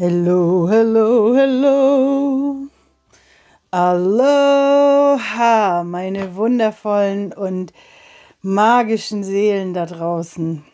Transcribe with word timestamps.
Hello, 0.00 0.68
hello, 0.68 1.34
hello. 1.34 2.68
Aloha, 3.72 5.02
meine 5.82 6.36
wundervollen 6.36 7.32
und 7.32 7.72
magischen 8.40 9.24
Seelen 9.24 9.74
da 9.74 9.86
draußen. 9.86 10.64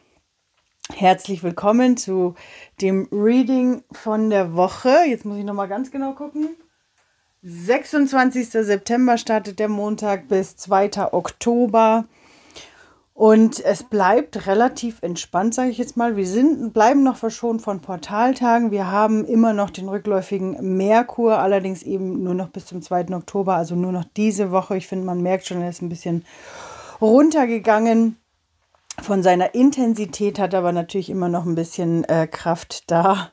Herzlich 0.93 1.43
willkommen 1.43 1.97
zu 1.97 2.35
dem 2.83 3.09
Reading 3.11 3.83
von 3.93 4.29
der 4.29 4.57
Woche. 4.57 4.95
Jetzt 5.09 5.25
muss 5.25 5.39
ich 5.39 5.45
noch 5.45 5.55
mal 5.55 5.69
ganz 5.69 5.91
genau 5.91 6.13
gucken. 6.13 6.51
26. 7.43 8.51
September 8.51 9.17
startet 9.17 9.59
der 9.59 9.69
Montag 9.71 10.29
bis 10.29 10.59
2. 10.59 11.15
Oktober. 11.15 12.05
Und 13.15 13.65
es 13.65 13.85
bleibt 13.85 14.49
relativ 14.49 15.01
entspannt, 15.01 15.55
sage 15.55 15.71
ich 15.71 15.79
jetzt 15.79 15.97
mal. 15.97 16.17
Wir 16.17 16.27
sind, 16.27 16.75
bleiben 16.75 17.05
noch 17.05 17.17
verschont 17.17 17.63
von 17.63 17.81
Portaltagen. 17.81 18.73
Wir 18.73 18.91
haben 18.91 19.25
immer 19.25 19.53
noch 19.53 19.71
den 19.71 19.89
rückläufigen 19.89 20.77
Merkur, 20.77 21.39
allerdings 21.39 21.85
eben 21.85 22.25
nur 22.25 22.35
noch 22.35 22.49
bis 22.49 22.67
zum 22.67 22.83
2. 22.83 23.15
Oktober, 23.15 23.55
also 23.55 23.77
nur 23.77 23.93
noch 23.93 24.05
diese 24.17 24.51
Woche. 24.51 24.77
Ich 24.77 24.89
finde, 24.89 25.07
man 25.07 25.23
merkt 25.23 25.47
schon, 25.47 25.63
er 25.63 25.69
ist 25.69 25.81
ein 25.81 25.89
bisschen 25.89 26.25
runtergegangen 27.01 28.17
von 29.01 29.23
seiner 29.23 29.55
Intensität, 29.55 30.41
hat 30.41 30.53
aber 30.53 30.73
natürlich 30.73 31.09
immer 31.09 31.29
noch 31.29 31.45
ein 31.45 31.55
bisschen 31.55 32.03
äh, 32.05 32.27
Kraft 32.27 32.91
da. 32.91 33.31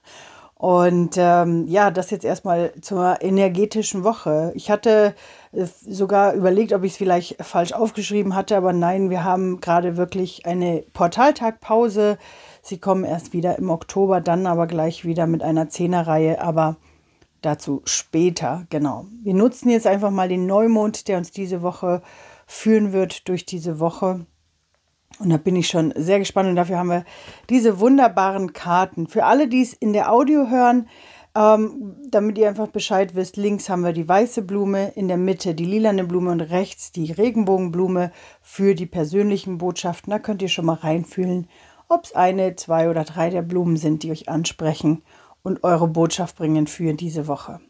Und 0.54 1.16
ähm, 1.18 1.66
ja, 1.66 1.90
das 1.90 2.12
jetzt 2.12 2.24
erstmal 2.24 2.72
zur 2.82 3.20
energetischen 3.22 4.04
Woche. 4.04 4.52
Ich 4.54 4.70
hatte 4.70 5.16
sogar 5.54 6.34
überlegt, 6.34 6.72
ob 6.74 6.84
ich 6.84 6.94
es 6.94 6.98
vielleicht 6.98 7.44
falsch 7.44 7.74
aufgeschrieben 7.74 8.36
hatte, 8.36 8.56
aber 8.56 8.72
nein, 8.72 9.10
wir 9.10 9.24
haben 9.24 9.60
gerade 9.60 9.98
wirklich 9.98 10.46
eine 10.46 10.84
Portaltagpause. 10.94 12.18
Sie 12.62 12.78
kommen 12.78 13.04
erst 13.04 13.34
wieder 13.34 13.58
im 13.58 13.70
Oktober, 13.70 14.22
dann 14.22 14.48
aber 14.48 14.68
gleich 14.68 15.04
wieder 15.04 15.28
mit 15.28 15.44
einer 15.44 15.68
Zehnerreihe, 15.68 16.42
aber 16.42 16.78
dazu 17.42 17.82
später, 17.86 18.66
genau. 18.70 19.06
Wir 19.24 19.34
nutzen 19.34 19.70
jetzt 19.70 19.88
einfach 19.88 20.12
mal 20.12 20.30
den 20.30 20.46
Neumond, 20.46 21.08
der 21.08 21.18
uns 21.18 21.32
diese 21.32 21.62
Woche 21.62 22.02
führen 22.46 22.94
wird 22.94 23.28
durch 23.28 23.46
diese 23.46 23.80
Woche. 23.80 24.26
Und 25.20 25.30
da 25.30 25.38
bin 25.38 25.56
ich 25.56 25.68
schon 25.68 25.94
sehr 25.96 26.20
gespannt 26.20 26.50
und 26.50 26.56
dafür 26.56 26.78
haben 26.78 26.90
wir 26.90 27.04
diese 27.50 27.80
wunderbaren 27.80 28.54
Karten. 28.54 29.08
Für 29.08 29.26
alle, 29.26 29.48
die 29.48 29.62
es 29.62 29.74
in 29.74 29.94
der 29.94 30.12
Audio 30.12 30.50
hören, 30.50 30.88
ähm, 31.34 31.96
damit 32.10 32.38
ihr 32.38 32.50
einfach 32.50 32.68
Bescheid 32.68 33.16
wisst, 33.16 33.38
links 33.38 33.70
haben 33.70 33.84
wir 33.84 33.94
die 33.94 34.08
weiße 34.08 34.42
Blume, 34.42 34.90
in 34.96 35.08
der 35.08 35.18
Mitte 35.18 35.56
die 35.56 35.66
lilane 35.66 36.04
Blume 36.04 36.32
und 36.32 36.42
rechts 36.42 36.92
die 36.92 37.12
Regenbogenblume 37.12 38.12
für 38.42 38.76
die 38.76 38.86
persönlichen 38.86 39.58
Botschaften. 39.58 40.12
Da 40.12 40.20
könnt 40.20 40.42
ihr 40.42 40.50
schon 40.50 40.66
mal 40.66 40.76
reinfühlen, 40.76 41.48
ob 41.88 42.06
es 42.06 42.16
eine, 42.16 42.56
zwei 42.56 42.90
oder 42.90 43.04
drei 43.06 43.30
der 43.30 43.42
Blumen 43.44 43.78
sind, 43.78 44.04
die 44.04 44.12
euch 44.12 44.28
ansprechen 44.28 45.04
und 45.42 45.64
eure 45.64 45.88
Botschaft 45.88 46.38
bringen 46.38 46.68
für 46.68 46.94
diese 46.94 47.28
Woche. 47.28 47.62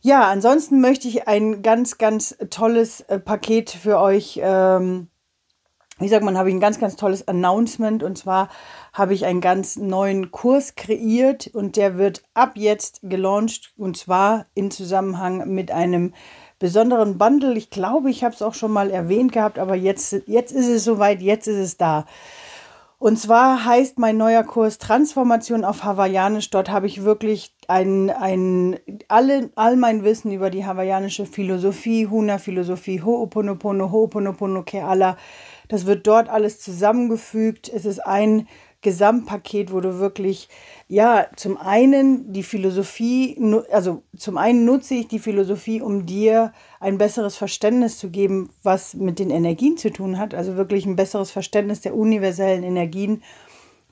Ja, 0.00 0.30
ansonsten 0.30 0.80
möchte 0.80 1.08
ich 1.08 1.28
ein 1.28 1.62
ganz, 1.62 1.98
ganz 1.98 2.36
tolles 2.48 3.02
äh, 3.02 3.18
Paket 3.18 3.68
für 3.68 4.00
euch 4.00 4.40
ähm, 4.42 5.08
wie 6.00 6.08
sagt 6.08 6.24
man, 6.24 6.36
habe 6.36 6.48
ich 6.48 6.54
ein 6.54 6.60
ganz, 6.60 6.80
ganz 6.80 6.96
tolles 6.96 7.28
Announcement 7.28 8.02
und 8.02 8.16
zwar 8.16 8.48
habe 9.00 9.14
ich 9.14 9.24
einen 9.24 9.40
ganz 9.40 9.76
neuen 9.76 10.30
Kurs 10.30 10.74
kreiert 10.74 11.46
und 11.54 11.76
der 11.76 11.96
wird 11.96 12.22
ab 12.34 12.52
jetzt 12.56 13.00
gelauncht 13.02 13.72
und 13.78 13.96
zwar 13.96 14.44
in 14.52 14.70
Zusammenhang 14.70 15.54
mit 15.54 15.70
einem 15.70 16.12
besonderen 16.58 17.16
Bundle. 17.16 17.56
Ich 17.56 17.70
glaube, 17.70 18.10
ich 18.10 18.24
habe 18.24 18.34
es 18.34 18.42
auch 18.42 18.52
schon 18.52 18.72
mal 18.72 18.90
erwähnt 18.90 19.32
gehabt, 19.32 19.58
aber 19.58 19.74
jetzt, 19.74 20.12
jetzt 20.26 20.52
ist 20.52 20.68
es 20.68 20.84
soweit, 20.84 21.22
jetzt 21.22 21.48
ist 21.48 21.56
es 21.56 21.76
da. 21.78 22.04
Und 22.98 23.18
zwar 23.18 23.64
heißt 23.64 23.98
mein 23.98 24.18
neuer 24.18 24.42
Kurs 24.42 24.76
Transformation 24.76 25.64
auf 25.64 25.82
Hawaiianisch. 25.82 26.50
Dort 26.50 26.70
habe 26.70 26.86
ich 26.86 27.02
wirklich 27.02 27.54
ein, 27.68 28.10
ein, 28.10 28.78
alle, 29.08 29.48
all 29.54 29.76
mein 29.76 30.04
Wissen 30.04 30.30
über 30.30 30.50
die 30.50 30.66
hawaiianische 30.66 31.24
Philosophie, 31.24 32.06
Huna-Philosophie, 32.06 33.00
Ho'oponopono, 33.00 33.90
Ho'oponopono 33.90 34.62
Keala, 34.64 35.16
das 35.68 35.86
wird 35.86 36.06
dort 36.06 36.28
alles 36.28 36.60
zusammengefügt. 36.60 37.70
Es 37.74 37.86
ist 37.86 38.00
ein 38.00 38.46
Gesamtpaket, 38.82 39.72
wo 39.72 39.80
du 39.80 39.98
wirklich, 39.98 40.48
ja, 40.88 41.26
zum 41.36 41.58
einen 41.58 42.32
die 42.32 42.42
Philosophie, 42.42 43.38
also 43.70 44.02
zum 44.16 44.38
einen 44.38 44.64
nutze 44.64 44.94
ich 44.94 45.08
die 45.08 45.18
Philosophie, 45.18 45.82
um 45.82 46.06
dir 46.06 46.52
ein 46.80 46.96
besseres 46.96 47.36
Verständnis 47.36 47.98
zu 47.98 48.10
geben, 48.10 48.50
was 48.62 48.94
mit 48.94 49.18
den 49.18 49.30
Energien 49.30 49.76
zu 49.76 49.90
tun 49.90 50.18
hat, 50.18 50.34
also 50.34 50.56
wirklich 50.56 50.86
ein 50.86 50.96
besseres 50.96 51.30
Verständnis 51.30 51.82
der 51.82 51.94
universellen 51.94 52.62
Energien, 52.62 53.22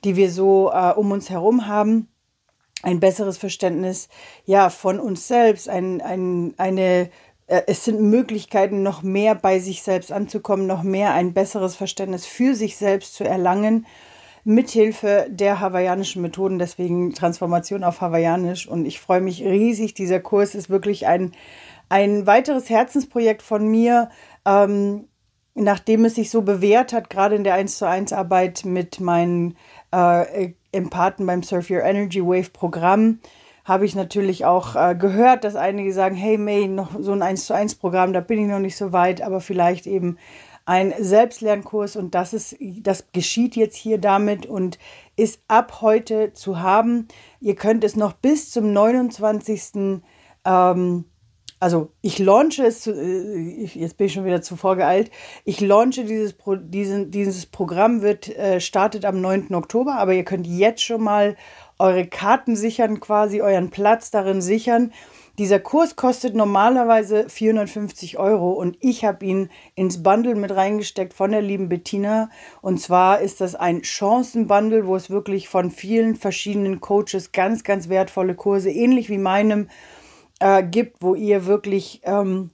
die 0.05 0.17
wir 0.17 0.31
so 0.31 0.71
äh, 0.73 0.93
um 0.95 1.11
uns 1.13 1.29
herum 1.29 1.67
haben. 1.67 2.09
Ein 2.83 3.01
besseres 3.01 3.37
Verständnis 3.37 4.09
ja 4.47 4.71
von 4.71 5.01
uns 5.01 5.29
selbst, 5.29 5.69
ein, 5.69 6.01
ein, 6.01 6.55
eine 6.57 7.11
äh, 7.49 7.63
es 7.67 7.85
sind 7.85 8.01
Möglichkeiten, 8.01 8.83
noch 8.83 9.03
mehr 9.03 9.35
bei 9.35 9.59
sich 9.59 9.83
selbst 9.83 10.13
anzukommen, 10.13 10.67
noch 10.67 10.83
mehr 10.83 11.13
ein 11.15 11.35
besseres 11.35 11.75
Verständnis 11.75 12.25
für 12.25 12.55
sich 12.55 12.77
selbst 12.77 13.15
zu 13.15 13.25
erlangen, 13.25 13.87
mithilfe 14.45 15.27
der 15.31 15.61
hawaiianischen 15.61 16.23
Methoden, 16.23 16.59
deswegen 16.59 17.15
Transformation 17.15 17.85
auf 17.85 18.01
Hawaiianisch. 18.01 18.67
Und 18.67 18.87
ich 18.87 19.01
freue 19.01 19.21
mich 19.21 19.43
riesig. 19.43 19.95
Dieser 19.95 20.21
Kurs 20.21 20.55
ist 20.55 20.71
wirklich 20.71 21.07
ein, 21.07 21.33
ein 21.89 22.27
weiteres 22.27 22.69
Herzensprojekt 22.71 23.43
von 23.43 23.69
mir. 23.69 24.11
Ähm, 24.47 25.09
nachdem 25.55 26.05
es 26.05 26.15
sich 26.15 26.31
so 26.31 26.43
bewährt 26.43 26.93
hat, 26.93 27.11
gerade 27.11 27.35
in 27.35 27.45
der 27.45 27.55
1 27.55 27.79
zu 27.79 27.87
1 27.87 28.13
Arbeit 28.13 28.65
mit 28.65 29.01
meinen 29.01 29.57
äh, 29.93 30.53
Empathen 30.73 31.27
beim 31.27 31.43
Surf 31.43 31.71
Your 31.71 31.83
Energy 31.83 32.25
Wave 32.25 32.51
Programm, 32.53 33.19
habe 33.65 33.85
ich 33.85 33.95
natürlich 33.95 34.47
auch 34.47 34.77
äh, 34.77 34.95
gehört, 34.95 35.45
dass 35.45 35.57
einige 35.57 35.93
sagen, 35.93 36.15
hey 36.15 36.39
May, 36.39 36.69
noch 36.69 36.91
so 37.01 37.13
ein 37.13 37.23
1 37.23 37.47
zu 37.47 37.55
1 37.55 37.75
Programm, 37.75 38.13
da 38.13 38.21
bin 38.21 38.41
ich 38.41 38.47
noch 38.47 38.61
nicht 38.61 38.77
so 38.77 38.93
weit, 38.93 39.21
aber 39.21 39.41
vielleicht 39.41 39.87
eben 39.87 40.17
ein 40.69 40.93
Selbstlernkurs 40.99 41.97
und 41.97 42.15
das 42.15 42.35
ist, 42.35 42.55
das 42.83 43.07
geschieht 43.13 43.57
jetzt 43.57 43.75
hier 43.75 43.97
damit 43.97 44.45
und 44.45 44.79
ist 45.17 45.41
ab 45.49 45.79
heute 45.81 46.35
zu 46.35 46.61
haben. 46.61 47.09
Ihr 47.41 47.55
könnt 47.55 47.85
es 47.85 47.97
noch 47.97 48.13
bis 48.13 48.51
zum 48.51 48.75
29. 48.75 50.03
Ähm, 50.45 51.05
also 51.59 51.93
ich 52.03 52.19
launche 52.19 52.67
es, 52.67 52.87
äh, 52.87 53.65
jetzt 53.65 53.97
bin 53.97 54.09
ich 54.09 54.13
schon 54.13 54.27
wieder 54.27 54.43
zu 54.43 54.57
vorgeeilt, 54.57 55.11
ich 55.47 55.63
launche 55.63 56.05
dieses, 56.05 56.35
Pro, 56.35 56.57
diesen, 56.57 57.11
dieses 57.11 57.47
Programm, 57.47 58.03
wird 58.03 58.29
äh, 58.37 58.61
startet 58.61 59.07
am 59.07 59.23
9. 59.23 59.55
Oktober, 59.55 59.95
aber 59.95 60.13
ihr 60.13 60.25
könnt 60.25 60.47
jetzt 60.47 60.83
schon 60.83 61.03
mal 61.03 61.37
eure 61.79 62.07
Karten 62.07 62.57
sichern, 62.57 63.01
quasi 63.01 63.41
euren 63.41 63.71
Platz 63.71 64.11
darin 64.11 64.43
sichern. 64.43 64.93
Dieser 65.39 65.61
Kurs 65.61 65.95
kostet 65.95 66.35
normalerweise 66.35 67.29
450 67.29 68.19
Euro 68.19 68.51
und 68.51 68.77
ich 68.81 69.05
habe 69.05 69.25
ihn 69.25 69.51
ins 69.77 70.03
Bundle 70.03 70.35
mit 70.35 70.51
reingesteckt 70.51 71.15
von 71.15 71.31
der 71.31 71.43
lieben 71.43 71.69
Bettina. 71.69 72.29
Und 72.61 72.81
zwar 72.81 73.21
ist 73.21 73.41
das 73.41 73.55
ein 73.55 73.85
Chancenbundle, 73.85 74.89
wo 74.89 74.97
es 74.97 75.11
wirklich 75.11 75.49
von 75.49 75.71
vielen 75.71 76.17
verschiedenen 76.17 76.81
Coaches 76.81 77.31
ganz, 77.31 77.63
ganz 77.63 77.89
wertvolle 77.89 78.35
Kurse, 78.35 78.71
ähnlich 78.71 79.09
wie 79.11 79.19
meinem, 79.19 79.69
äh, 80.41 80.65
gibt, 80.65 80.97
wo 81.03 81.15
ihr 81.15 81.47
wirklich 81.47 82.01
ähm, 82.03 82.51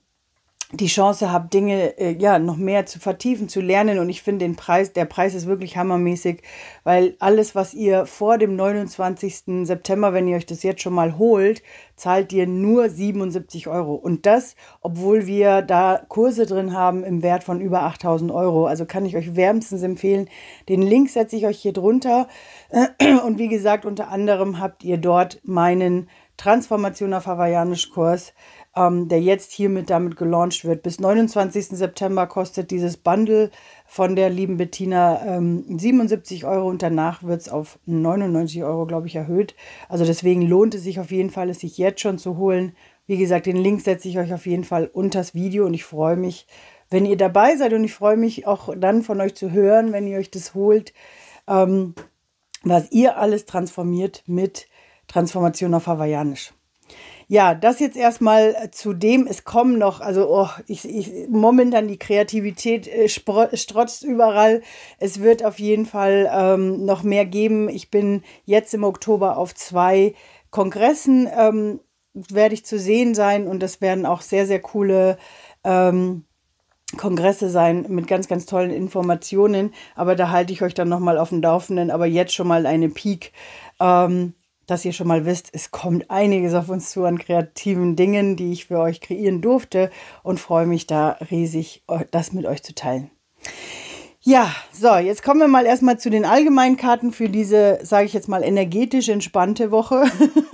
die 0.72 0.86
Chance 0.86 1.30
habt, 1.30 1.52
Dinge 1.52 1.98
äh, 1.98 2.16
ja 2.18 2.38
noch 2.38 2.56
mehr 2.56 2.86
zu 2.86 2.98
vertiefen, 2.98 3.48
zu 3.48 3.60
lernen. 3.60 3.98
Und 3.98 4.08
ich 4.08 4.22
finde 4.22 4.44
den 4.44 4.56
Preis, 4.56 4.92
der 4.92 5.04
Preis 5.04 5.34
ist 5.34 5.46
wirklich 5.46 5.76
hammermäßig, 5.76 6.42
weil 6.84 7.16
alles, 7.18 7.54
was 7.54 7.74
ihr 7.74 8.06
vor 8.06 8.38
dem 8.38 8.56
29. 8.56 9.66
September, 9.66 10.12
wenn 10.12 10.26
ihr 10.26 10.36
euch 10.36 10.46
das 10.46 10.62
jetzt 10.62 10.82
schon 10.82 10.94
mal 10.94 11.18
holt, 11.18 11.62
zahlt 11.96 12.32
ihr 12.32 12.46
nur 12.46 12.88
77 12.88 13.68
Euro. 13.68 13.94
Und 13.94 14.26
das, 14.26 14.56
obwohl 14.80 15.26
wir 15.26 15.62
da 15.62 16.02
Kurse 16.08 16.46
drin 16.46 16.72
haben 16.72 17.04
im 17.04 17.22
Wert 17.22 17.44
von 17.44 17.60
über 17.60 17.82
8000 17.82 18.32
Euro. 18.32 18.66
Also 18.66 18.86
kann 18.86 19.06
ich 19.06 19.16
euch 19.16 19.36
wärmstens 19.36 19.82
empfehlen. 19.82 20.28
Den 20.68 20.82
Link 20.82 21.10
setze 21.10 21.36
ich 21.36 21.46
euch 21.46 21.60
hier 21.60 21.72
drunter. 21.72 22.26
Und 23.24 23.38
wie 23.38 23.48
gesagt, 23.48 23.84
unter 23.84 24.08
anderem 24.08 24.58
habt 24.58 24.82
ihr 24.82 24.96
dort 24.96 25.40
meinen 25.44 26.08
Transformation 26.36 27.14
auf 27.14 27.26
Hawaiianisch 27.26 27.90
Kurs 27.90 28.32
ähm, 28.76 29.08
der 29.08 29.20
jetzt 29.20 29.52
hiermit 29.52 29.90
damit 29.90 30.16
gelauncht 30.16 30.64
wird. 30.64 30.82
Bis 30.82 30.98
29. 30.98 31.68
September 31.68 32.26
kostet 32.26 32.70
dieses 32.70 32.96
Bundle 32.96 33.50
von 33.86 34.16
der 34.16 34.30
lieben 34.30 34.56
Bettina 34.56 35.36
ähm, 35.36 35.64
77 35.78 36.44
Euro 36.44 36.68
und 36.68 36.82
danach 36.82 37.22
wird 37.22 37.42
es 37.42 37.48
auf 37.48 37.78
99 37.86 38.64
Euro, 38.64 38.86
glaube 38.86 39.06
ich, 39.06 39.16
erhöht. 39.16 39.54
Also 39.88 40.04
deswegen 40.04 40.42
lohnt 40.42 40.74
es 40.74 40.82
sich 40.82 40.98
auf 40.98 41.10
jeden 41.10 41.30
Fall, 41.30 41.50
es 41.50 41.60
sich 41.60 41.78
jetzt 41.78 42.00
schon 42.00 42.18
zu 42.18 42.36
holen. 42.36 42.74
Wie 43.06 43.18
gesagt, 43.18 43.46
den 43.46 43.56
Link 43.56 43.82
setze 43.82 44.08
ich 44.08 44.18
euch 44.18 44.32
auf 44.32 44.46
jeden 44.46 44.64
Fall 44.64 44.90
unter 44.92 45.20
das 45.20 45.34
Video 45.34 45.66
und 45.66 45.74
ich 45.74 45.84
freue 45.84 46.16
mich, 46.16 46.46
wenn 46.90 47.06
ihr 47.06 47.16
dabei 47.16 47.56
seid 47.56 47.72
und 47.72 47.84
ich 47.84 47.94
freue 47.94 48.16
mich 48.16 48.46
auch 48.46 48.74
dann 48.76 49.02
von 49.02 49.20
euch 49.20 49.34
zu 49.34 49.50
hören, 49.50 49.92
wenn 49.92 50.06
ihr 50.06 50.18
euch 50.18 50.30
das 50.30 50.54
holt, 50.54 50.92
ähm, 51.46 51.94
was 52.62 52.90
ihr 52.92 53.18
alles 53.18 53.44
transformiert 53.44 54.22
mit 54.26 54.68
Transformation 55.06 55.74
auf 55.74 55.86
Hawaiianisch. 55.86 56.54
Ja, 57.28 57.54
das 57.54 57.80
jetzt 57.80 57.96
erstmal 57.96 58.70
zu 58.70 58.92
dem, 58.92 59.26
es 59.26 59.44
kommen 59.44 59.78
noch, 59.78 60.00
also 60.00 60.28
oh, 60.28 60.48
ich, 60.66 60.88
ich, 60.88 61.28
momentan 61.28 61.88
die 61.88 61.98
Kreativität 61.98 62.86
äh, 62.86 63.08
strotzt 63.08 64.04
überall. 64.04 64.62
Es 64.98 65.20
wird 65.20 65.44
auf 65.44 65.58
jeden 65.58 65.86
Fall 65.86 66.30
ähm, 66.32 66.84
noch 66.84 67.02
mehr 67.02 67.24
geben. 67.24 67.68
Ich 67.68 67.90
bin 67.90 68.22
jetzt 68.44 68.74
im 68.74 68.84
Oktober 68.84 69.38
auf 69.38 69.54
zwei 69.54 70.14
Kongressen 70.50 71.28
ähm, 71.36 71.80
werde 72.14 72.54
ich 72.54 72.64
zu 72.64 72.78
sehen 72.78 73.14
sein 73.14 73.48
und 73.48 73.60
das 73.60 73.80
werden 73.80 74.06
auch 74.06 74.20
sehr, 74.20 74.46
sehr 74.46 74.60
coole 74.60 75.18
ähm, 75.64 76.24
Kongresse 76.96 77.50
sein 77.50 77.86
mit 77.88 78.06
ganz, 78.06 78.28
ganz 78.28 78.46
tollen 78.46 78.70
Informationen. 78.70 79.74
Aber 79.96 80.14
da 80.14 80.30
halte 80.30 80.52
ich 80.52 80.62
euch 80.62 80.74
dann 80.74 80.88
nochmal 80.88 81.18
auf 81.18 81.30
dem 81.30 81.42
Laufenden. 81.42 81.90
Aber 81.90 82.06
jetzt 82.06 82.34
schon 82.34 82.46
mal 82.46 82.66
eine 82.66 82.88
Peak, 82.88 83.32
ähm, 83.80 84.34
dass 84.66 84.84
ihr 84.84 84.92
schon 84.92 85.08
mal 85.08 85.26
wisst, 85.26 85.50
es 85.52 85.70
kommt 85.70 86.10
einiges 86.10 86.54
auf 86.54 86.68
uns 86.68 86.90
zu 86.90 87.04
an 87.04 87.18
kreativen 87.18 87.96
Dingen, 87.96 88.36
die 88.36 88.52
ich 88.52 88.66
für 88.66 88.78
euch 88.78 89.00
kreieren 89.00 89.40
durfte 89.40 89.90
und 90.22 90.40
freue 90.40 90.66
mich 90.66 90.86
da 90.86 91.18
riesig, 91.30 91.82
das 92.10 92.32
mit 92.32 92.46
euch 92.46 92.62
zu 92.62 92.74
teilen. 92.74 93.10
Ja, 94.26 94.50
so, 94.72 94.94
jetzt 94.96 95.22
kommen 95.22 95.40
wir 95.40 95.48
mal 95.48 95.66
erstmal 95.66 95.98
zu 95.98 96.08
den 96.08 96.24
allgemeinen 96.24 96.78
Karten 96.78 97.12
für 97.12 97.28
diese, 97.28 97.80
sage 97.82 98.06
ich 98.06 98.14
jetzt 98.14 98.26
mal, 98.26 98.42
energetisch 98.42 99.10
entspannte 99.10 99.70
Woche. 99.70 100.04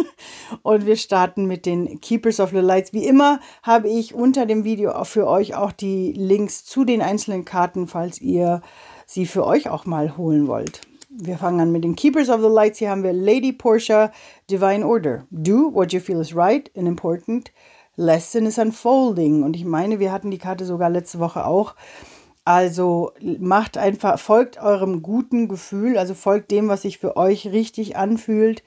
Und 0.63 0.87
wir 0.87 0.97
starten 0.97 1.47
mit 1.47 1.67
den 1.67 2.01
Keepers 2.01 2.41
of 2.41 2.51
the 2.51 2.57
Lights. 2.57 2.93
Wie 2.93 3.07
immer 3.07 3.39
habe 3.63 3.89
ich 3.89 4.13
unter 4.13 4.45
dem 4.45 4.65
Video 4.65 5.05
für 5.05 5.29
euch 5.29 5.55
auch 5.55 5.71
die 5.71 6.13
Links 6.13 6.65
zu 6.65 6.85
den 6.85 7.01
einzelnen 7.01 7.45
Karten, 7.45 7.87
falls 7.87 8.21
ihr 8.21 8.61
sie 9.07 9.25
für 9.25 9.47
euch 9.47 9.69
auch 9.69 9.87
mal 9.87 10.17
holen 10.17 10.49
wollt. 10.49 10.81
Wir 11.23 11.37
fangen 11.37 11.61
an 11.61 11.73
mit 11.73 11.85
den 11.85 11.97
Keepers 11.97 12.31
of 12.31 12.41
the 12.41 12.49
Lights. 12.49 12.79
Hier 12.79 12.91
haben 12.91 13.03
wir 13.03 13.13
Lady 13.13 13.53
Portia, 13.53 14.11
Divine 14.51 14.87
Order. 14.87 15.27
Do 15.31 15.73
what 15.75 15.93
you 15.93 16.01
feel 16.01 16.19
is 16.21 16.35
right 16.35 16.71
and 16.75 16.89
important. 16.89 17.53
Lesson 17.97 18.47
is 18.47 18.59
unfolding. 18.59 19.43
Und 19.43 19.55
ich 19.55 19.67
meine, 19.67 19.99
wir 19.99 20.13
hatten 20.13 20.31
die 20.31 20.39
Karte 20.39 20.65
sogar 20.65 20.89
letzte 20.89 21.19
Woche 21.19 21.45
auch. 21.45 21.75
Also 22.45 23.13
macht 23.39 23.77
einfach, 23.77 24.19
folgt 24.19 24.63
eurem 24.63 25.03
guten 25.03 25.47
Gefühl, 25.47 25.99
also 25.99 26.15
folgt 26.15 26.51
dem, 26.51 26.69
was 26.69 26.83
sich 26.83 26.99
für 26.99 27.17
euch 27.17 27.49
richtig 27.49 27.97
anfühlt. 27.97 28.63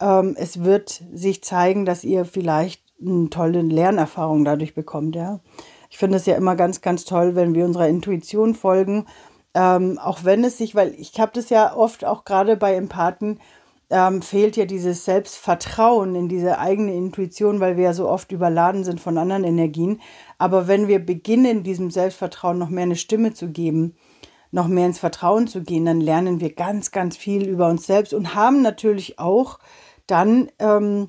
Ähm, 0.00 0.34
es 0.38 0.64
wird 0.64 1.02
sich 1.12 1.44
zeigen, 1.44 1.84
dass 1.84 2.04
ihr 2.04 2.24
vielleicht 2.24 2.82
eine 3.00 3.28
tolle 3.28 3.60
Lernerfahrung 3.60 4.46
dadurch 4.46 4.74
bekommt, 4.74 5.14
ja. 5.14 5.40
Ich 5.90 5.98
finde 5.98 6.16
es 6.16 6.26
ja 6.26 6.36
immer 6.36 6.56
ganz, 6.56 6.80
ganz 6.80 7.04
toll, 7.04 7.34
wenn 7.34 7.54
wir 7.54 7.64
unserer 7.64 7.88
Intuition 7.88 8.54
folgen. 8.54 9.06
Ähm, 9.54 9.98
auch 9.98 10.24
wenn 10.24 10.44
es 10.44 10.58
sich, 10.58 10.74
weil 10.74 10.94
ich 10.98 11.18
habe 11.18 11.32
das 11.34 11.50
ja 11.50 11.74
oft 11.74 12.04
auch 12.04 12.24
gerade 12.24 12.56
bei 12.56 12.74
Empathen, 12.74 13.40
ähm, 13.90 14.20
fehlt 14.20 14.56
ja 14.56 14.66
dieses 14.66 15.04
Selbstvertrauen 15.04 16.14
in 16.14 16.28
diese 16.28 16.58
eigene 16.58 16.94
Intuition, 16.94 17.58
weil 17.60 17.76
wir 17.76 17.84
ja 17.84 17.92
so 17.94 18.08
oft 18.08 18.32
überladen 18.32 18.84
sind 18.84 19.00
von 19.00 19.16
anderen 19.16 19.44
Energien. 19.44 20.00
Aber 20.36 20.68
wenn 20.68 20.88
wir 20.88 21.04
beginnen, 21.04 21.62
diesem 21.62 21.90
Selbstvertrauen 21.90 22.58
noch 22.58 22.68
mehr 22.68 22.82
eine 22.82 22.96
Stimme 22.96 23.32
zu 23.32 23.48
geben, 23.48 23.94
noch 24.50 24.68
mehr 24.68 24.86
ins 24.86 24.98
Vertrauen 24.98 25.46
zu 25.46 25.62
gehen, 25.62 25.86
dann 25.86 26.00
lernen 26.00 26.40
wir 26.40 26.54
ganz, 26.54 26.90
ganz 26.90 27.16
viel 27.16 27.46
über 27.46 27.68
uns 27.68 27.86
selbst 27.86 28.14
und 28.14 28.34
haben 28.34 28.62
natürlich 28.62 29.18
auch 29.18 29.58
dann 30.06 30.50
ähm, 30.58 31.08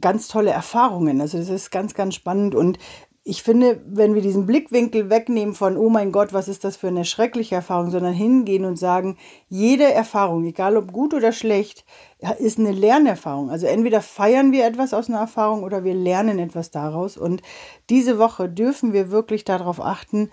ganz 0.00 0.28
tolle 0.28 0.50
Erfahrungen. 0.50 1.20
Also 1.20 1.38
das 1.38 1.48
ist 1.48 1.70
ganz, 1.70 1.94
ganz 1.94 2.14
spannend 2.14 2.54
und 2.54 2.78
ich 3.28 3.42
finde, 3.42 3.82
wenn 3.84 4.14
wir 4.14 4.22
diesen 4.22 4.46
Blickwinkel 4.46 5.10
wegnehmen 5.10 5.56
von, 5.56 5.76
oh 5.76 5.88
mein 5.88 6.12
Gott, 6.12 6.32
was 6.32 6.46
ist 6.46 6.62
das 6.62 6.76
für 6.76 6.86
eine 6.86 7.04
schreckliche 7.04 7.56
Erfahrung, 7.56 7.90
sondern 7.90 8.12
hingehen 8.12 8.64
und 8.64 8.76
sagen, 8.76 9.16
jede 9.48 9.92
Erfahrung, 9.92 10.44
egal 10.44 10.76
ob 10.76 10.92
gut 10.92 11.12
oder 11.12 11.32
schlecht, 11.32 11.84
ist 12.38 12.60
eine 12.60 12.70
Lernerfahrung. 12.70 13.50
Also 13.50 13.66
entweder 13.66 14.00
feiern 14.00 14.52
wir 14.52 14.64
etwas 14.64 14.94
aus 14.94 15.08
einer 15.08 15.18
Erfahrung 15.18 15.64
oder 15.64 15.82
wir 15.82 15.92
lernen 15.92 16.38
etwas 16.38 16.70
daraus. 16.70 17.16
Und 17.16 17.42
diese 17.90 18.20
Woche 18.20 18.48
dürfen 18.48 18.92
wir 18.92 19.10
wirklich 19.10 19.42
darauf 19.42 19.80
achten, 19.80 20.30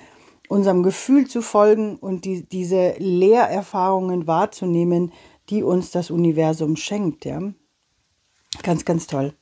unserem 0.48 0.84
Gefühl 0.84 1.26
zu 1.26 1.42
folgen 1.42 1.96
und 1.96 2.26
die, 2.26 2.48
diese 2.48 2.94
Lehrerfahrungen 3.00 4.28
wahrzunehmen, 4.28 5.12
die 5.50 5.64
uns 5.64 5.90
das 5.90 6.12
Universum 6.12 6.76
schenkt. 6.76 7.26
Ja? 7.26 7.42
Ganz, 8.62 8.86
ganz 8.86 9.08
toll. 9.08 9.34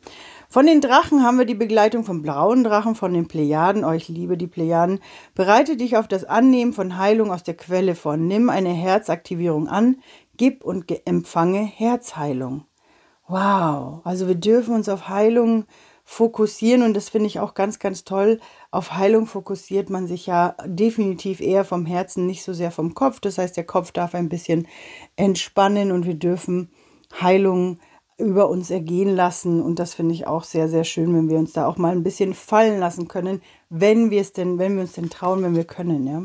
Von 0.52 0.66
den 0.66 0.82
Drachen 0.82 1.24
haben 1.24 1.38
wir 1.38 1.46
die 1.46 1.56
Begleitung 1.56 2.04
vom 2.04 2.22
blauen 2.22 2.66
Drachen, 2.66 2.94
von 2.94 3.14
den 3.14 3.30
Plejaden. 3.30 3.86
Euch 3.86 4.10
oh, 4.10 4.12
liebe 4.12 4.36
die 4.36 4.48
Plejaden. 4.48 5.00
Bereite 5.34 5.78
dich 5.78 5.96
auf 5.96 6.10
das 6.10 6.26
Annehmen 6.26 6.74
von 6.74 6.98
Heilung 6.98 7.32
aus 7.32 7.44
der 7.44 7.56
Quelle 7.56 7.96
vor. 7.96 8.18
Nimm 8.18 8.50
eine 8.50 8.74
Herzaktivierung 8.74 9.70
an, 9.70 10.02
gib 10.36 10.66
und 10.66 10.92
empfange 11.08 11.62
Herzheilung. 11.62 12.66
Wow, 13.30 14.02
also 14.04 14.28
wir 14.28 14.36
dürfen 14.36 14.76
uns 14.76 14.90
auf 14.90 15.08
Heilung 15.08 15.64
fokussieren 16.04 16.84
und 16.84 16.96
das 16.96 17.08
finde 17.08 17.28
ich 17.28 17.40
auch 17.40 17.54
ganz, 17.54 17.80
ganz 17.80 18.04
toll. 18.04 18.42
Auf 18.72 18.96
Heilung 18.96 19.28
fokussiert 19.28 19.90
man 19.90 20.06
sich 20.06 20.26
ja 20.26 20.58
definitiv 20.66 21.40
eher 21.40 21.64
vom 21.64 21.86
Herzen, 21.86 22.26
nicht 22.26 22.44
so 22.44 22.52
sehr 22.52 22.72
vom 22.72 22.94
Kopf. 22.94 23.22
Das 23.22 23.38
heißt, 23.38 23.56
der 23.56 23.64
Kopf 23.64 23.94
darf 23.94 24.16
ein 24.16 24.28
bisschen 24.28 24.68
entspannen 25.16 25.94
und 25.94 26.06
wir 26.06 26.16
dürfen 26.16 26.72
Heilung 27.22 27.80
über 28.22 28.50
uns 28.50 28.72
ergehen 28.72 29.16
lassen. 29.16 29.62
Und 29.62 29.80
das 29.80 29.94
finde 29.94 30.14
ich 30.14 30.28
auch 30.28 30.44
sehr, 30.44 30.70
sehr 30.70 30.84
schön, 30.84 31.14
wenn 31.16 31.30
wir 31.30 31.38
uns 31.38 31.54
da 31.54 31.68
auch 31.68 31.78
mal 31.78 31.92
ein 31.92 32.04
bisschen 32.04 32.34
fallen 32.34 32.80
lassen 32.80 33.08
können, 33.08 33.42
wenn 33.70 34.10
wir 34.12 34.22
es 34.22 34.34
denn, 34.34 34.60
wenn 34.60 34.76
wir 34.76 34.82
uns 34.82 34.94
denn 34.94 35.10
trauen, 35.10 35.44
wenn 35.44 35.56
wir 35.56 35.66
können, 35.66 36.08
ja. 36.08 36.24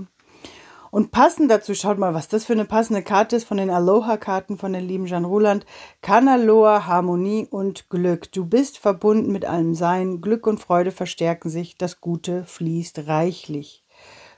Und 0.90 1.10
passend 1.10 1.50
dazu, 1.50 1.74
schaut 1.74 1.98
mal, 1.98 2.14
was 2.14 2.28
das 2.28 2.46
für 2.46 2.54
eine 2.54 2.64
passende 2.64 3.02
Karte 3.02 3.36
ist 3.36 3.44
von 3.44 3.58
den 3.58 3.68
Aloha-Karten 3.68 4.56
von 4.56 4.72
der 4.72 4.80
lieben 4.80 5.04
Jean 5.04 5.26
Roland. 5.26 5.66
Kanaloa, 6.00 6.86
Harmonie 6.86 7.46
und 7.50 7.90
Glück. 7.90 8.32
Du 8.32 8.46
bist 8.46 8.78
verbunden 8.78 9.30
mit 9.30 9.44
allem 9.44 9.74
Sein. 9.74 10.22
Glück 10.22 10.46
und 10.46 10.58
Freude 10.58 10.92
verstärken 10.92 11.50
sich. 11.50 11.76
Das 11.76 12.00
Gute 12.00 12.44
fließt 12.44 13.08
reichlich. 13.08 13.84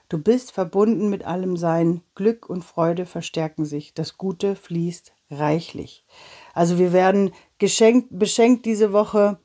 Du 0.08 0.18
bist 0.18 0.52
verbunden 0.52 1.10
mit 1.10 1.24
allem 1.24 1.56
Sein. 1.56 2.00
Glück 2.14 2.48
und 2.48 2.64
Freude 2.64 3.06
verstärken 3.06 3.64
sich. 3.64 3.94
Das 3.94 4.16
Gute 4.16 4.56
fließt 4.56 5.12
reichlich. 5.30 6.04
Also 6.54 6.78
wir 6.78 6.92
werden 6.92 7.32
geschenkt, 7.58 8.08
beschenkt 8.10 8.64
diese 8.66 8.92
Woche 8.92 9.38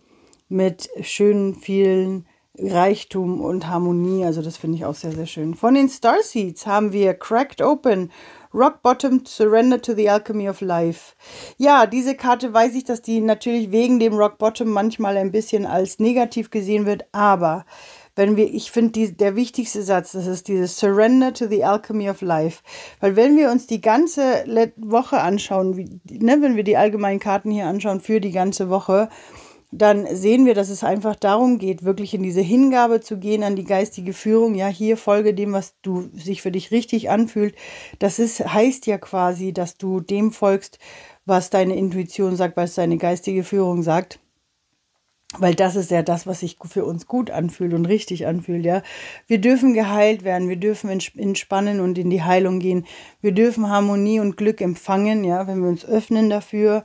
mit 0.49 0.89
schönen, 1.01 1.55
vielen 1.55 2.25
Reichtum 2.57 3.41
und 3.41 3.67
Harmonie. 3.67 4.25
Also 4.25 4.41
das 4.41 4.57
finde 4.57 4.77
ich 4.77 4.85
auch 4.85 4.95
sehr, 4.95 5.11
sehr 5.11 5.25
schön. 5.25 5.55
Von 5.55 5.73
den 5.73 5.89
Starseeds 5.89 6.67
haben 6.67 6.91
wir 6.91 7.15
Cracked 7.15 7.61
Open, 7.61 8.11
Rock 8.53 8.83
Bottom, 8.83 9.25
Surrender 9.25 9.81
to 9.81 9.95
the 9.95 10.09
Alchemy 10.09 10.47
of 10.47 10.61
Life. 10.61 11.15
Ja, 11.57 11.87
diese 11.87 12.15
Karte 12.15 12.53
weiß 12.53 12.75
ich, 12.75 12.83
dass 12.83 13.01
die 13.01 13.19
natürlich 13.19 13.71
wegen 13.71 13.99
dem 13.99 14.13
Rock 14.13 14.37
Bottom 14.37 14.69
manchmal 14.69 15.17
ein 15.17 15.31
bisschen 15.31 15.65
als 15.65 15.97
negativ 15.97 16.51
gesehen 16.51 16.85
wird, 16.85 17.05
aber 17.11 17.65
wenn 18.15 18.35
wir, 18.35 18.53
ich 18.53 18.71
finde, 18.71 19.11
der 19.11 19.35
wichtigste 19.35 19.81
Satz, 19.81 20.11
das 20.11 20.27
ist 20.27 20.47
dieses 20.47 20.77
Surrender 20.77 21.33
to 21.33 21.47
the 21.47 21.63
Alchemy 21.63 22.09
of 22.09 22.21
Life. 22.21 22.61
Weil 22.99 23.15
wenn 23.15 23.37
wir 23.37 23.51
uns 23.51 23.67
die 23.67 23.81
ganze 23.81 24.45
Woche 24.77 25.19
anschauen, 25.19 25.77
wie, 25.77 25.99
ne, 26.09 26.37
wenn 26.41 26.55
wir 26.55 26.63
die 26.63 26.77
allgemeinen 26.77 27.19
Karten 27.19 27.51
hier 27.51 27.65
anschauen 27.65 28.01
für 28.01 28.19
die 28.19 28.31
ganze 28.31 28.69
Woche, 28.69 29.09
dann 29.75 30.05
sehen 30.15 30.45
wir, 30.45 30.53
dass 30.53 30.69
es 30.69 30.83
einfach 30.83 31.15
darum 31.15 31.57
geht, 31.57 31.83
wirklich 31.83 32.13
in 32.13 32.21
diese 32.21 32.41
Hingabe 32.41 33.01
zu 33.01 33.17
gehen 33.17 33.43
an 33.43 33.55
die 33.55 33.63
geistige 33.63 34.13
Führung. 34.13 34.53
Ja, 34.53 34.67
hier 34.67 34.97
folge 34.97 35.33
dem, 35.33 35.53
was 35.53 35.73
du 35.81 36.09
sich 36.13 36.43
für 36.43 36.51
dich 36.51 36.71
richtig 36.71 37.09
anfühlt. 37.09 37.55
Das 37.97 38.19
ist, 38.19 38.39
heißt 38.39 38.85
ja 38.85 38.99
quasi, 38.99 39.51
dass 39.51 39.77
du 39.77 39.99
dem 39.99 40.31
folgst, 40.31 40.77
was 41.25 41.49
deine 41.49 41.75
Intuition 41.75 42.35
sagt, 42.35 42.55
was 42.55 42.75
deine 42.75 42.97
geistige 42.97 43.43
Führung 43.43 43.81
sagt. 43.81 44.19
Weil 45.39 45.55
das 45.55 45.75
ist 45.75 45.89
ja 45.89 46.03
das, 46.03 46.27
was 46.27 46.41
sich 46.41 46.57
für 46.63 46.85
uns 46.85 47.07
gut 47.07 47.31
anfühlt 47.31 47.73
und 47.73 47.85
richtig 47.85 48.27
anfühlt, 48.27 48.63
ja. 48.63 48.83
Wir 49.25 49.39
dürfen 49.39 49.73
geheilt 49.73 50.23
werden, 50.23 50.47
wir 50.47 50.57
dürfen 50.57 50.89
entspannen 50.89 51.79
und 51.79 51.97
in 51.97 52.11
die 52.11 52.21
Heilung 52.21 52.59
gehen. 52.59 52.85
Wir 53.19 53.31
dürfen 53.31 53.67
Harmonie 53.67 54.19
und 54.19 54.37
Glück 54.37 54.61
empfangen, 54.61 55.23
ja, 55.23 55.47
wenn 55.47 55.61
wir 55.61 55.69
uns 55.69 55.85
öffnen 55.85 56.29
dafür. 56.29 56.83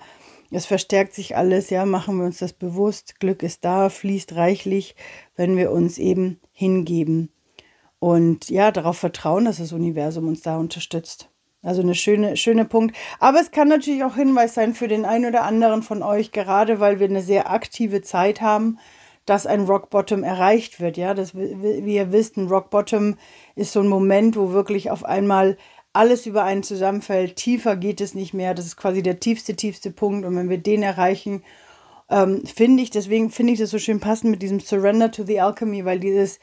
Es 0.50 0.64
verstärkt 0.64 1.12
sich 1.14 1.36
alles, 1.36 1.68
ja, 1.68 1.84
machen 1.84 2.18
wir 2.18 2.24
uns 2.24 2.38
das 2.38 2.54
bewusst. 2.54 3.20
Glück 3.20 3.42
ist 3.42 3.66
da, 3.66 3.90
fließt 3.90 4.34
reichlich, 4.34 4.96
wenn 5.36 5.56
wir 5.58 5.70
uns 5.70 5.98
eben 5.98 6.40
hingeben. 6.52 7.30
Und 7.98 8.48
ja, 8.48 8.70
darauf 8.70 8.96
vertrauen, 8.96 9.44
dass 9.44 9.58
das 9.58 9.72
Universum 9.72 10.26
uns 10.26 10.40
da 10.40 10.56
unterstützt. 10.56 11.28
Also 11.68 11.82
eine 11.82 11.94
schöne, 11.94 12.38
schöne 12.38 12.64
Punkt. 12.64 12.96
Aber 13.20 13.40
es 13.40 13.50
kann 13.50 13.68
natürlich 13.68 14.02
auch 14.02 14.14
Hinweis 14.14 14.54
sein 14.54 14.72
für 14.72 14.88
den 14.88 15.04
einen 15.04 15.26
oder 15.26 15.44
anderen 15.44 15.82
von 15.82 16.02
euch, 16.02 16.32
gerade 16.32 16.80
weil 16.80 16.98
wir 16.98 17.06
eine 17.06 17.22
sehr 17.22 17.50
aktive 17.50 18.00
Zeit 18.00 18.40
haben, 18.40 18.78
dass 19.26 19.46
ein 19.46 19.66
Rock 19.66 19.90
Bottom 19.90 20.24
erreicht 20.24 20.80
wird. 20.80 20.96
Ja, 20.96 21.12
das, 21.12 21.34
wie 21.34 21.94
ihr 21.94 22.10
wisst, 22.10 22.38
ein 22.38 22.48
Rock 22.48 22.70
Bottom 22.70 23.16
ist 23.54 23.72
so 23.72 23.80
ein 23.80 23.88
Moment, 23.88 24.34
wo 24.34 24.52
wirklich 24.52 24.90
auf 24.90 25.04
einmal 25.04 25.58
alles 25.92 26.24
über 26.24 26.44
einen 26.44 26.62
zusammenfällt. 26.62 27.36
Tiefer 27.36 27.76
geht 27.76 28.00
es 28.00 28.14
nicht 28.14 28.32
mehr. 28.32 28.54
Das 28.54 28.64
ist 28.64 28.78
quasi 28.78 29.02
der 29.02 29.20
tiefste, 29.20 29.54
tiefste 29.54 29.90
Punkt. 29.90 30.24
Und 30.24 30.36
wenn 30.36 30.48
wir 30.48 30.58
den 30.58 30.82
erreichen, 30.82 31.42
ähm, 32.08 32.46
finde 32.46 32.82
ich, 32.82 32.88
deswegen 32.88 33.30
finde 33.30 33.52
ich 33.52 33.58
das 33.58 33.68
so 33.68 33.78
schön 33.78 34.00
passend 34.00 34.30
mit 34.30 34.40
diesem 34.40 34.60
Surrender 34.60 35.10
to 35.10 35.24
the 35.24 35.40
Alchemy, 35.40 35.84
weil 35.84 36.00
dieses, 36.00 36.38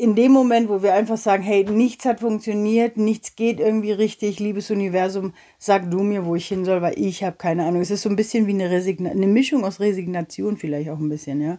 in 0.00 0.14
dem 0.14 0.32
Moment, 0.32 0.70
wo 0.70 0.82
wir 0.82 0.94
einfach 0.94 1.18
sagen, 1.18 1.42
hey, 1.42 1.62
nichts 1.64 2.06
hat 2.06 2.20
funktioniert, 2.20 2.96
nichts 2.96 3.36
geht 3.36 3.60
irgendwie 3.60 3.92
richtig, 3.92 4.40
liebes 4.40 4.70
Universum, 4.70 5.34
sag 5.58 5.90
du 5.90 6.00
mir, 6.00 6.24
wo 6.24 6.34
ich 6.36 6.48
hin 6.48 6.64
soll, 6.64 6.80
weil 6.80 6.98
ich 6.98 7.22
habe 7.22 7.36
keine 7.36 7.66
Ahnung. 7.66 7.82
Es 7.82 7.90
ist 7.90 8.00
so 8.00 8.08
ein 8.08 8.16
bisschen 8.16 8.46
wie 8.46 8.54
eine, 8.54 8.70
Resigna 8.70 9.10
eine 9.10 9.26
Mischung 9.26 9.62
aus 9.62 9.78
Resignation 9.78 10.56
vielleicht 10.56 10.88
auch 10.88 10.98
ein 10.98 11.10
bisschen, 11.10 11.42
ja. 11.42 11.58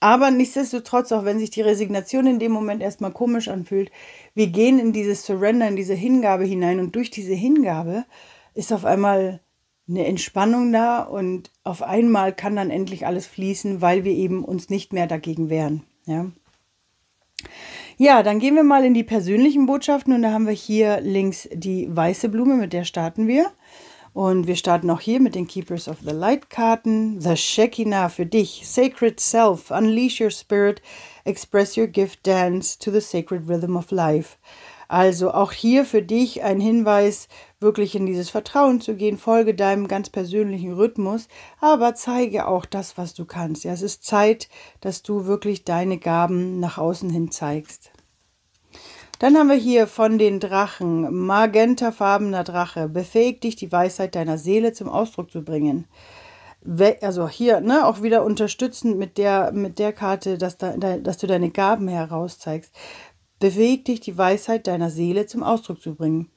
Aber 0.00 0.30
nichtsdestotrotz, 0.30 1.12
auch 1.12 1.26
wenn 1.26 1.38
sich 1.38 1.50
die 1.50 1.60
Resignation 1.60 2.26
in 2.26 2.38
dem 2.38 2.52
Moment 2.52 2.82
erstmal 2.82 3.12
komisch 3.12 3.48
anfühlt, 3.48 3.90
wir 4.34 4.46
gehen 4.46 4.78
in 4.78 4.94
dieses 4.94 5.26
Surrender, 5.26 5.68
in 5.68 5.76
diese 5.76 5.94
Hingabe 5.94 6.44
hinein 6.44 6.80
und 6.80 6.94
durch 6.94 7.10
diese 7.10 7.34
Hingabe 7.34 8.06
ist 8.54 8.72
auf 8.72 8.86
einmal 8.86 9.40
eine 9.86 10.06
Entspannung 10.06 10.72
da 10.72 11.02
und 11.02 11.50
auf 11.62 11.82
einmal 11.82 12.34
kann 12.34 12.56
dann 12.56 12.70
endlich 12.70 13.06
alles 13.06 13.26
fließen, 13.26 13.82
weil 13.82 14.04
wir 14.04 14.12
eben 14.12 14.44
uns 14.44 14.70
nicht 14.70 14.94
mehr 14.94 15.06
dagegen 15.06 15.50
wehren. 15.50 15.82
Ja. 16.06 16.26
Ja, 17.98 18.22
dann 18.22 18.40
gehen 18.40 18.56
wir 18.56 18.62
mal 18.62 18.84
in 18.84 18.92
die 18.92 19.04
persönlichen 19.04 19.64
Botschaften 19.64 20.12
und 20.12 20.20
da 20.20 20.30
haben 20.30 20.46
wir 20.46 20.52
hier 20.52 21.00
links 21.00 21.48
die 21.50 21.88
weiße 21.88 22.28
Blume, 22.28 22.56
mit 22.56 22.74
der 22.74 22.84
starten 22.84 23.26
wir. 23.26 23.50
Und 24.12 24.46
wir 24.46 24.56
starten 24.56 24.90
auch 24.90 25.00
hier 25.00 25.18
mit 25.18 25.34
den 25.34 25.46
Keepers 25.46 25.88
of 25.88 25.98
the 26.02 26.12
Light 26.12 26.50
Karten. 26.50 27.20
The 27.20 27.36
Shekinah 27.36 28.10
für 28.10 28.26
dich. 28.26 28.62
Sacred 28.64 29.18
Self. 29.20 29.70
Unleash 29.70 30.20
your 30.20 30.30
spirit. 30.30 30.82
Express 31.24 31.76
your 31.76 31.86
gift. 31.86 32.26
Dance 32.26 32.78
to 32.78 32.90
the 32.90 33.00
sacred 33.00 33.48
rhythm 33.48 33.76
of 33.76 33.90
life. 33.90 34.36
Also 34.88 35.32
auch 35.32 35.52
hier 35.52 35.84
für 35.84 36.02
dich 36.02 36.42
ein 36.42 36.60
Hinweis, 36.60 37.28
wirklich 37.60 37.94
in 37.94 38.06
dieses 38.06 38.30
Vertrauen 38.30 38.80
zu 38.80 38.94
gehen. 38.94 39.18
Folge 39.18 39.54
deinem 39.54 39.88
ganz 39.88 40.10
persönlichen 40.10 40.72
Rhythmus, 40.72 41.28
aber 41.60 41.94
zeige 41.94 42.46
auch 42.46 42.66
das, 42.66 42.98
was 42.98 43.14
du 43.14 43.24
kannst. 43.24 43.64
Ja, 43.64 43.72
es 43.72 43.82
ist 43.82 44.04
Zeit, 44.04 44.48
dass 44.80 45.02
du 45.02 45.26
wirklich 45.26 45.64
deine 45.64 45.98
Gaben 45.98 46.60
nach 46.60 46.78
außen 46.78 47.08
hin 47.10 47.30
zeigst. 47.30 47.90
Dann 49.18 49.36
haben 49.38 49.48
wir 49.48 49.56
hier 49.56 49.86
von 49.86 50.18
den 50.18 50.40
Drachen, 50.40 51.24
magentafarbener 51.24 52.44
Drache, 52.44 52.88
befähigt 52.88 53.44
dich, 53.44 53.56
die 53.56 53.72
Weisheit 53.72 54.14
deiner 54.14 54.36
Seele 54.36 54.74
zum 54.74 54.90
Ausdruck 54.90 55.30
zu 55.30 55.42
bringen. 55.42 55.86
Also 57.00 57.28
hier 57.28 57.60
ne, 57.60 57.86
auch 57.86 58.02
wieder 58.02 58.24
unterstützend 58.24 58.98
mit 58.98 59.16
der, 59.16 59.52
mit 59.52 59.78
der 59.78 59.94
Karte, 59.94 60.36
dass, 60.36 60.58
da, 60.58 60.76
dass 60.76 61.16
du 61.16 61.26
deine 61.26 61.50
Gaben 61.50 61.88
herauszeigst. 61.88 62.74
Beweg 63.38 63.86
dich, 63.86 64.00
die 64.00 64.18
Weisheit 64.18 64.66
deiner 64.66 64.90
Seele 64.90 65.26
zum 65.26 65.42
Ausdruck 65.42 65.80
zu 65.80 65.94
bringen. 65.94 66.30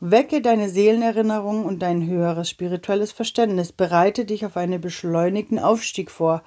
Wecke 0.00 0.42
deine 0.42 0.68
Seelenerinnerung 0.68 1.64
und 1.64 1.80
dein 1.80 2.06
höheres 2.06 2.50
spirituelles 2.50 3.12
Verständnis. 3.12 3.72
Bereite 3.72 4.26
dich 4.26 4.44
auf 4.44 4.56
einen 4.56 4.80
beschleunigten 4.80 5.58
Aufstieg 5.58 6.10
vor. 6.10 6.42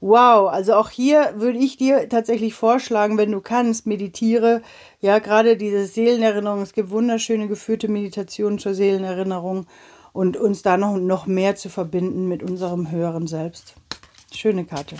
Wow, 0.00 0.50
also 0.50 0.74
auch 0.74 0.90
hier 0.90 1.34
würde 1.36 1.58
ich 1.58 1.76
dir 1.76 2.08
tatsächlich 2.08 2.54
vorschlagen, 2.54 3.18
wenn 3.18 3.32
du 3.32 3.40
kannst, 3.40 3.86
meditiere. 3.86 4.62
Ja, 5.00 5.18
gerade 5.18 5.56
diese 5.56 5.86
Seelenerinnerung. 5.86 6.62
Es 6.62 6.72
gibt 6.72 6.90
wunderschöne 6.90 7.48
geführte 7.48 7.88
Meditationen 7.88 8.58
zur 8.58 8.74
Seelenerinnerung 8.74 9.66
und 10.12 10.36
uns 10.36 10.62
da 10.62 10.76
noch, 10.76 10.96
noch 10.96 11.26
mehr 11.26 11.56
zu 11.56 11.70
verbinden 11.70 12.28
mit 12.28 12.42
unserem 12.42 12.90
höheren 12.90 13.26
Selbst. 13.26 13.74
Schöne 14.32 14.64
Karte. 14.64 14.96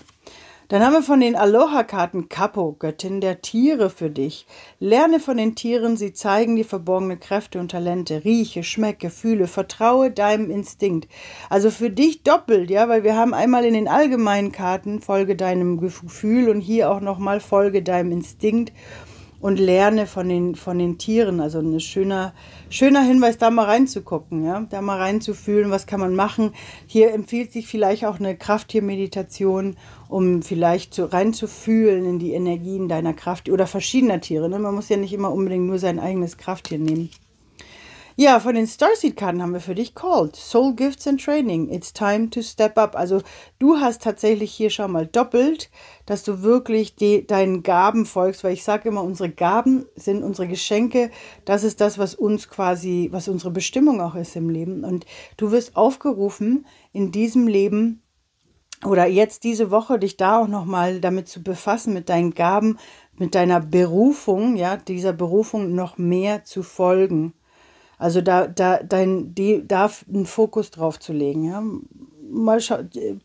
Dann 0.73 0.83
haben 0.83 0.95
wir 0.95 1.03
von 1.03 1.21
den 1.21 1.37
Aloha-Karten 1.37 2.31
Kapo, 2.31 2.75
Göttin 2.79 3.21
der 3.21 3.43
Tiere 3.43 3.91
für 3.91 4.09
dich. 4.09 4.47
Lerne 4.81 5.21
von 5.21 5.37
den 5.37 5.55
Tieren, 5.55 5.99
sie 5.99 6.15
zeigen 6.15 6.57
dir 6.57 6.65
verborgene 6.65 7.19
Kräfte 7.19 7.61
und 7.61 7.73
Talente. 7.73 8.25
Rieche, 8.25 8.63
schmecke, 8.65 9.11
fühle, 9.11 9.49
vertraue 9.49 10.11
deinem 10.11 10.51
Instinkt. 10.51 11.11
Also 11.51 11.71
für 11.71 11.91
dich 11.91 12.23
doppelt, 12.23 12.71
ja, 12.71 12.89
weil 12.89 13.05
wir 13.05 13.17
haben 13.17 13.35
einmal 13.35 13.67
in 13.67 13.75
den 13.75 13.87
allgemeinen 13.87 14.51
Karten 14.51 15.03
Folge 15.03 15.37
deinem 15.37 15.77
Gefühl 15.77 16.49
und 16.49 16.63
hier 16.63 16.91
auch 16.91 17.01
nochmal 17.01 17.41
Folge 17.41 17.83
deinem 17.83 18.11
Instinkt 18.11 18.73
und 19.43 19.59
lerne 19.59 20.07
von 20.07 20.29
den, 20.29 20.55
von 20.55 20.79
den 20.79 20.97
Tieren. 20.97 21.41
Also 21.41 21.59
ein 21.59 21.79
schöner, 21.81 22.33
schöner 22.71 23.03
Hinweis, 23.03 23.37
da 23.37 23.51
mal 23.51 23.67
reinzugucken, 23.67 24.45
ja, 24.45 24.65
da 24.71 24.81
mal 24.81 24.99
reinzufühlen, 24.99 25.71
was 25.71 25.87
kann 25.87 26.01
man 26.01 26.15
machen. 26.15 26.53
Hier 26.87 27.13
empfiehlt 27.13 27.53
sich 27.53 27.67
vielleicht 27.67 28.07
auch 28.07 28.21
eine 28.21 28.37
Krafttiermeditation, 28.37 29.77
um 30.09 30.43
vielleicht 30.43 30.95
zu, 30.95 31.13
reinzufühlen 31.13 32.07
in 32.07 32.19
die 32.21 32.33
Energien 32.33 32.89
deiner 32.89 33.13
Kraft 33.13 33.51
oder 33.51 33.67
verschiedener 33.67 34.21
Tiere. 34.21 34.49
Ne? 34.49 34.61
Man 34.61 34.77
muss 34.77 34.89
ja 34.89 34.97
nicht 34.97 35.13
immer 35.13 35.33
unbedingt 35.33 35.67
nur 35.67 35.81
sein 35.81 35.99
eigenes 35.99 36.39
Krafttier 36.39 36.79
nehmen. 36.79 37.11
Ja, 38.15 38.41
von 38.41 38.55
den 38.55 38.67
Starseed-Karten 38.67 39.41
haben 39.41 39.55
wir 39.55 39.61
für 39.61 39.75
dich 39.75 39.95
called. 39.95 40.37
Soul 40.37 40.75
Gifts 40.75 41.07
and 41.07 41.19
Training. 41.19 41.71
It's 41.71 41.95
time 41.95 42.29
to 42.29 42.43
step 42.43 42.77
up. 42.77 42.95
Also 42.95 43.23
du 43.59 43.79
hast 43.79 44.03
tatsächlich 44.03 44.53
hier 44.53 44.69
schon 44.69 44.93
mal 44.93 45.07
doppelt, 45.07 45.71
dass 46.05 46.23
du 46.23 46.43
wirklich 46.43 46.95
die, 46.95 47.27
deinen 47.27 47.63
Gaben 47.63 48.05
folgst, 48.05 48.45
weil 48.45 48.53
ich 48.53 48.65
sage 48.65 48.91
immer, 48.91 49.03
unsere 49.03 49.31
Gaben 49.31 49.87
sind 49.97 50.23
unsere 50.23 50.47
Geschenke. 50.47 51.11
Das 51.47 51.65
ist 51.65 51.81
das, 51.81 51.97
was 51.97 52.15
uns 52.15 52.51
quasi, 52.51 53.09
was 53.13 53.29
unsere 53.29 53.51
Bestimmung 53.51 54.03
auch 54.03 54.15
ist 54.15 54.37
im 54.37 54.51
Leben. 54.51 54.85
Und 54.85 55.07
du 55.39 55.51
wirst 55.51 55.75
aufgerufen, 55.77 56.67
in 56.93 57.13
diesem 57.13 57.47
Leben 57.47 58.03
oder 58.85 59.07
jetzt 59.07 59.45
diese 59.45 59.71
Woche 59.71 59.99
dich 59.99 60.19
da 60.19 60.39
auch 60.41 60.49
nochmal 60.49 61.01
damit 61.01 61.29
zu 61.29 61.43
befassen, 61.43 61.95
mit 61.95 62.11
deinen 62.11 62.35
Gaben, 62.35 62.79
mit 63.17 63.35
deiner 63.35 63.61
Berufung, 63.61 64.57
ja, 64.57 64.77
dieser 64.77 65.15
Berufung 65.15 65.75
noch 65.75 65.97
mehr 65.97 66.45
zu 66.45 66.63
folgen. 66.63 67.33
Also 67.99 68.21
da, 68.21 68.47
da, 68.47 68.79
dein, 68.83 69.35
die, 69.35 69.67
darf 69.67 70.05
einen 70.13 70.27
Fokus 70.27 70.71
drauf 70.71 70.99
zu 70.99 71.13
legen. 71.13 71.45
Ja? 71.45 71.63
Mal 72.31 72.61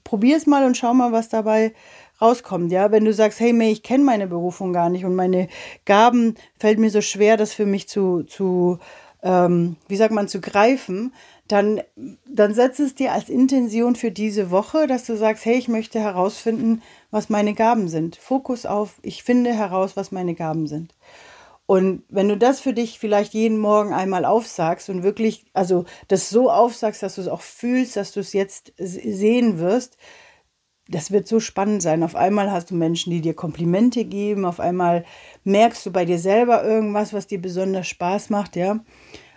probier 0.03 0.37
es 0.37 0.47
mal 0.47 0.65
und 0.65 0.77
schau 0.77 0.93
mal, 0.93 1.11
was 1.11 1.29
dabei 1.29 1.73
rauskommt. 2.21 2.71
Ja, 2.71 2.91
wenn 2.91 3.05
du 3.05 3.13
sagst, 3.13 3.39
hey 3.39 3.53
May, 3.53 3.71
ich 3.71 3.83
kenne 3.83 4.03
meine 4.03 4.27
Berufung 4.27 4.73
gar 4.73 4.89
nicht 4.89 5.05
und 5.05 5.15
meine 5.15 5.47
Gaben 5.85 6.35
fällt 6.57 6.79
mir 6.79 6.89
so 6.89 7.01
schwer, 7.01 7.37
das 7.37 7.53
für 7.53 7.65
mich 7.65 7.87
zu, 7.87 8.23
zu 8.23 8.79
ähm, 9.23 9.75
wie 9.87 9.95
sagt 9.95 10.13
man, 10.13 10.27
zu 10.27 10.41
greifen, 10.41 11.13
dann, 11.47 11.81
dann 12.25 12.53
setz 12.53 12.79
es 12.79 12.95
dir 12.95 13.13
als 13.13 13.29
Intention 13.29 13.95
für 13.95 14.11
diese 14.11 14.51
Woche, 14.51 14.85
dass 14.87 15.05
du 15.05 15.15
sagst, 15.15 15.45
hey, 15.45 15.57
ich 15.57 15.67
möchte 15.67 15.99
herausfinden, 15.99 16.81
was 17.09 17.29
meine 17.29 17.53
Gaben 17.53 17.87
sind. 17.87 18.17
Fokus 18.17 18.65
auf, 18.65 18.95
ich 19.01 19.23
finde 19.23 19.53
heraus, 19.53 19.95
was 19.95 20.11
meine 20.11 20.35
Gaben 20.35 20.67
sind. 20.67 20.93
Und 21.67 22.03
wenn 22.07 22.29
du 22.29 22.37
das 22.37 22.61
für 22.61 22.73
dich 22.73 22.97
vielleicht 22.97 23.33
jeden 23.33 23.57
Morgen 23.57 23.93
einmal 23.93 24.23
aufsagst 24.23 24.89
und 24.89 25.03
wirklich, 25.03 25.45
also 25.53 25.83
das 26.07 26.29
so 26.29 26.49
aufsagst, 26.49 27.03
dass 27.03 27.15
du 27.15 27.21
es 27.21 27.27
auch 27.27 27.41
fühlst, 27.41 27.97
dass 27.97 28.13
du 28.13 28.21
es 28.21 28.31
jetzt 28.31 28.73
sehen 28.77 29.59
wirst, 29.59 29.97
das 30.87 31.11
wird 31.11 31.27
so 31.27 31.41
spannend 31.41 31.81
sein. 31.81 32.03
Auf 32.03 32.15
einmal 32.15 32.51
hast 32.53 32.71
du 32.71 32.75
Menschen, 32.75 33.11
die 33.11 33.19
dir 33.19 33.33
Komplimente 33.33 34.05
geben, 34.05 34.45
auf 34.45 34.61
einmal 34.61 35.03
merkst 35.43 35.85
du 35.85 35.91
bei 35.91 36.05
dir 36.05 36.19
selber 36.19 36.63
irgendwas, 36.63 37.11
was 37.11 37.27
dir 37.27 37.41
besonders 37.41 37.87
Spaß 37.87 38.29
macht, 38.29 38.55
ja. 38.55 38.79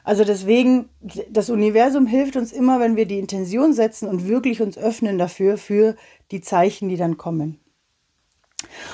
Also 0.04 0.24
deswegen, 0.24 0.88
das 1.28 1.50
Universum 1.50 2.06
hilft 2.06 2.36
uns 2.36 2.52
immer, 2.52 2.78
wenn 2.78 2.96
wir 2.96 3.06
die 3.06 3.18
Intention 3.18 3.72
setzen 3.72 4.08
und 4.08 4.28
wirklich 4.28 4.62
uns 4.62 4.78
öffnen 4.78 5.18
dafür, 5.18 5.58
für 5.58 5.96
die 6.30 6.40
Zeichen, 6.40 6.88
die 6.88 6.96
dann 6.96 7.16
kommen. 7.16 7.58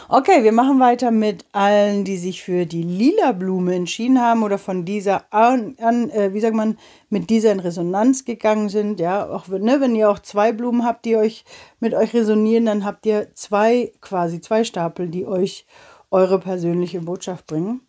Okay, 0.08 0.44
wir 0.44 0.52
machen 0.52 0.78
weiter 0.78 1.11
mit 1.11 1.44
allen, 1.52 2.04
die 2.04 2.16
sich 2.16 2.42
für 2.42 2.66
die 2.66 2.82
lila 2.82 3.32
Blume 3.32 3.75
entschieden 3.75 4.20
haben 4.20 4.42
oder 4.44 4.58
von 4.58 4.85
dieser 4.85 5.32
an, 5.32 5.76
an 5.80 6.11
äh, 6.11 6.32
wie 6.32 6.40
sagt 6.40 6.54
man, 6.54 6.78
mit 7.11 7.30
dieser 7.30 7.52
in 7.52 7.61
Resonanz 7.61 8.25
gegangen 8.25 8.68
sind. 8.68 9.00
Ja, 9.00 9.28
auch 9.28 9.49
ne, 9.49 9.80
wenn 9.80 9.96
ihr 9.96 10.08
auch 10.11 10.20
zwei 10.20 10.52
Blumen 10.52 10.85
habt, 10.85 11.04
die 11.04 11.16
euch 11.16 11.44
mit 11.80 11.94
euch 11.94 12.14
resonieren, 12.14 12.66
dann 12.66 12.85
habt 12.85 13.06
ihr 13.06 13.35
zwei 13.35 13.92
quasi 14.00 14.40
zwei 14.40 14.64
Stapel, 14.64 15.08
die 15.08 15.26
euch 15.26 15.66
eure 16.11 16.38
persönliche 16.38 17.00
Botschaft 17.00 17.46
bringen. 17.46 17.80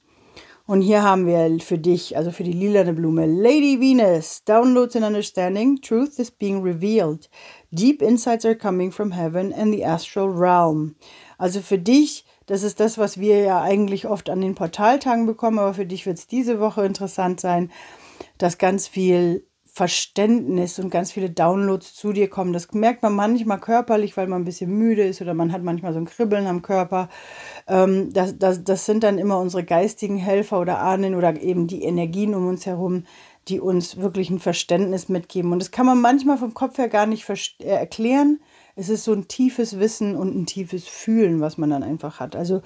Und 0.67 0.81
hier 0.81 1.01
haben 1.01 1.25
wir 1.25 1.59
für 1.62 1.77
dich, 1.77 2.17
also 2.17 2.29
für 2.29 2.43
die 2.43 2.51
lilane 2.51 2.91
Blume, 2.91 3.25
Lady 3.25 3.79
Venus, 3.79 4.43
Downloads 4.43 4.97
and 4.97 5.05
Understanding, 5.05 5.79
Truth 5.79 6.19
is 6.19 6.29
being 6.29 6.62
revealed. 6.62 7.29
Deep 7.71 8.01
insights 8.01 8.45
are 8.45 8.53
coming 8.53 8.91
from 8.91 9.12
heaven 9.13 9.53
and 9.53 9.74
the 9.74 9.86
astral 9.86 10.27
realm. 10.27 10.95
Also 11.38 11.62
für 11.62 11.79
dich, 11.79 12.25
das 12.47 12.63
ist 12.63 12.81
das, 12.81 12.97
was 12.97 13.17
wir 13.17 13.39
ja 13.39 13.62
eigentlich 13.62 14.07
oft 14.07 14.29
an 14.29 14.41
den 14.41 14.55
Portaltagen 14.55 15.25
bekommen, 15.25 15.59
aber 15.59 15.74
für 15.74 15.86
dich 15.86 16.05
wird 16.05 16.17
es 16.17 16.27
diese 16.27 16.59
Woche 16.59 16.86
interessant 16.86 17.39
sein, 17.39 17.71
dass 18.38 18.57
ganz 18.57 18.89
viel 18.89 19.47
Verständnis 19.77 20.79
und 20.79 20.89
ganz 20.89 21.12
viele 21.12 21.29
Downloads 21.29 21.93
zu 21.93 22.12
dir 22.12 22.29
kommen. 22.29 22.51
Das 22.51 22.72
merkt 22.74 23.03
man 23.03 23.13
manchmal 23.13 23.60
körperlich, 23.60 24.17
weil 24.17 24.27
man 24.27 24.41
ein 24.41 24.46
bisschen 24.46 24.75
müde 24.75 25.03
ist 25.03 25.22
oder 25.22 25.34
man 25.36 25.51
hat 25.51 25.62
manchmal 25.62 25.93
so 25.93 26.00
ein 26.00 26.05
Kribbeln 26.05 26.48
am 26.48 26.63
Körper. 26.63 27.10
Ähm, 27.67 28.12
das, 28.12 28.39
das, 28.39 28.63
das 28.63 28.86
sind 28.88 29.03
dann 29.03 29.19
immer 29.19 29.39
unsere 29.39 29.63
geistigen 29.63 30.17
Helfer 30.17 30.60
oder 30.60 30.79
Ahnen 30.79 31.13
oder 31.13 31.39
eben 31.39 31.67
die 31.67 31.84
Energien 31.84 32.34
um 32.34 32.48
uns 32.48 32.65
herum, 32.65 33.05
die 33.48 33.60
uns 33.60 33.98
wirklich 33.98 34.31
ein 34.31 34.39
Verständnis 34.39 35.10
mitgeben. 35.10 35.53
Und 35.53 35.60
das 35.60 35.69
kann 35.69 35.86
man 35.86 36.01
manchmal 36.01 36.39
vom 36.39 36.55
Kopf 36.55 36.79
her 36.79 36.89
gar 36.89 37.05
nicht 37.05 37.29
äh, 37.29 37.65
erklären 37.65 38.39
es 38.77 38.89
ist 38.89 39.05
so 39.05 39.12
ein 39.12 39.27
tiefes 39.27 39.79
Wissen 39.79 40.15
und 40.15 40.36
ein 40.36 40.46
tiefes 40.46 40.88
Fühlen, 40.88 41.41
was 41.41 41.57
man 41.57 41.72
dann 41.72 41.81
einfach 41.81 42.19
hat. 42.19 42.36
Also 42.36 42.62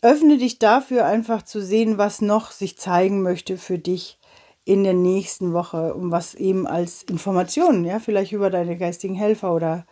öffne 0.00 0.38
dich 0.38 0.58
dafür 0.58 1.04
einfach 1.04 1.42
zu 1.42 1.60
sehen, 1.60 1.98
was 1.98 2.22
noch 2.22 2.50
sich 2.50 2.78
zeigen 2.78 3.22
möchte 3.22 3.58
für 3.58 3.78
dich 3.78 4.18
in 4.64 4.84
der 4.84 4.94
nächsten 4.94 5.52
Woche, 5.52 5.94
um 5.94 6.12
was 6.12 6.34
eben 6.34 6.66
als 6.66 7.02
Informationen, 7.02 7.84
ja, 7.84 7.98
vielleicht 7.98 8.32
über 8.32 8.50
deine 8.50 8.76
geistigen 8.76 9.14
Helfer 9.14 9.54
oder 9.54 9.86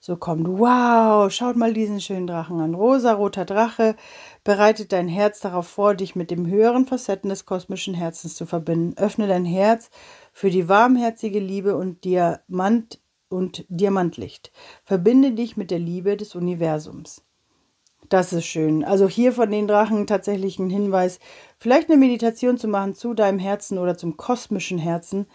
so 0.00 0.16
kommt. 0.16 0.46
Wow, 0.48 1.30
schaut 1.32 1.56
mal 1.56 1.72
diesen 1.72 2.00
schönen 2.00 2.26
Drachen 2.26 2.60
an. 2.60 2.74
Rosa-roter 2.74 3.44
Drache 3.44 3.96
bereitet 4.44 4.92
dein 4.92 5.08
Herz 5.08 5.40
darauf 5.40 5.66
vor, 5.66 5.94
dich 5.94 6.14
mit 6.14 6.30
dem 6.30 6.46
höheren 6.46 6.86
Facetten 6.86 7.30
des 7.30 7.44
kosmischen 7.44 7.94
Herzens 7.94 8.34
zu 8.36 8.46
verbinden. 8.46 8.96
Öffne 8.98 9.26
dein 9.26 9.44
Herz 9.44 9.90
für 10.32 10.50
die 10.50 10.68
warmherzige 10.68 11.40
Liebe 11.40 11.76
und 11.76 12.04
Diamant 12.04 13.00
und 13.28 13.64
Diamantlicht. 13.68 14.52
Verbinde 14.84 15.32
dich 15.32 15.56
mit 15.56 15.70
der 15.70 15.80
Liebe 15.80 16.16
des 16.16 16.34
Universums. 16.34 17.25
Das 18.08 18.32
ist 18.32 18.46
schön. 18.46 18.84
Also 18.84 19.08
hier 19.08 19.32
von 19.32 19.50
den 19.50 19.66
Drachen 19.66 20.06
tatsächlich 20.06 20.58
ein 20.58 20.70
Hinweis, 20.70 21.18
vielleicht 21.58 21.90
eine 21.90 21.98
Meditation 21.98 22.58
zu 22.58 22.68
machen 22.68 22.94
zu 22.94 23.14
deinem 23.14 23.38
Herzen 23.38 23.78
oder 23.78 23.96
zum 23.96 24.16
kosmischen 24.16 24.78
Herzen 24.78 25.26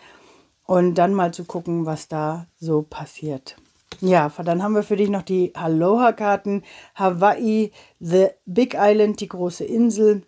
und 0.65 0.95
dann 0.95 1.13
mal 1.13 1.33
zu 1.33 1.43
gucken, 1.43 1.85
was 1.85 2.07
da 2.07 2.47
so 2.59 2.81
passiert. 2.83 3.57
Ja, 3.99 4.31
dann 4.43 4.63
haben 4.63 4.73
wir 4.73 4.83
für 4.83 4.95
dich 4.95 5.09
noch 5.09 5.21
die 5.21 5.53
Aloha-Karten. 5.53 6.63
Hawaii, 6.95 7.71
The 7.99 8.27
Big 8.45 8.75
Island, 8.77 9.19
die 9.19 9.27
große 9.27 9.65
Insel. 9.65 10.23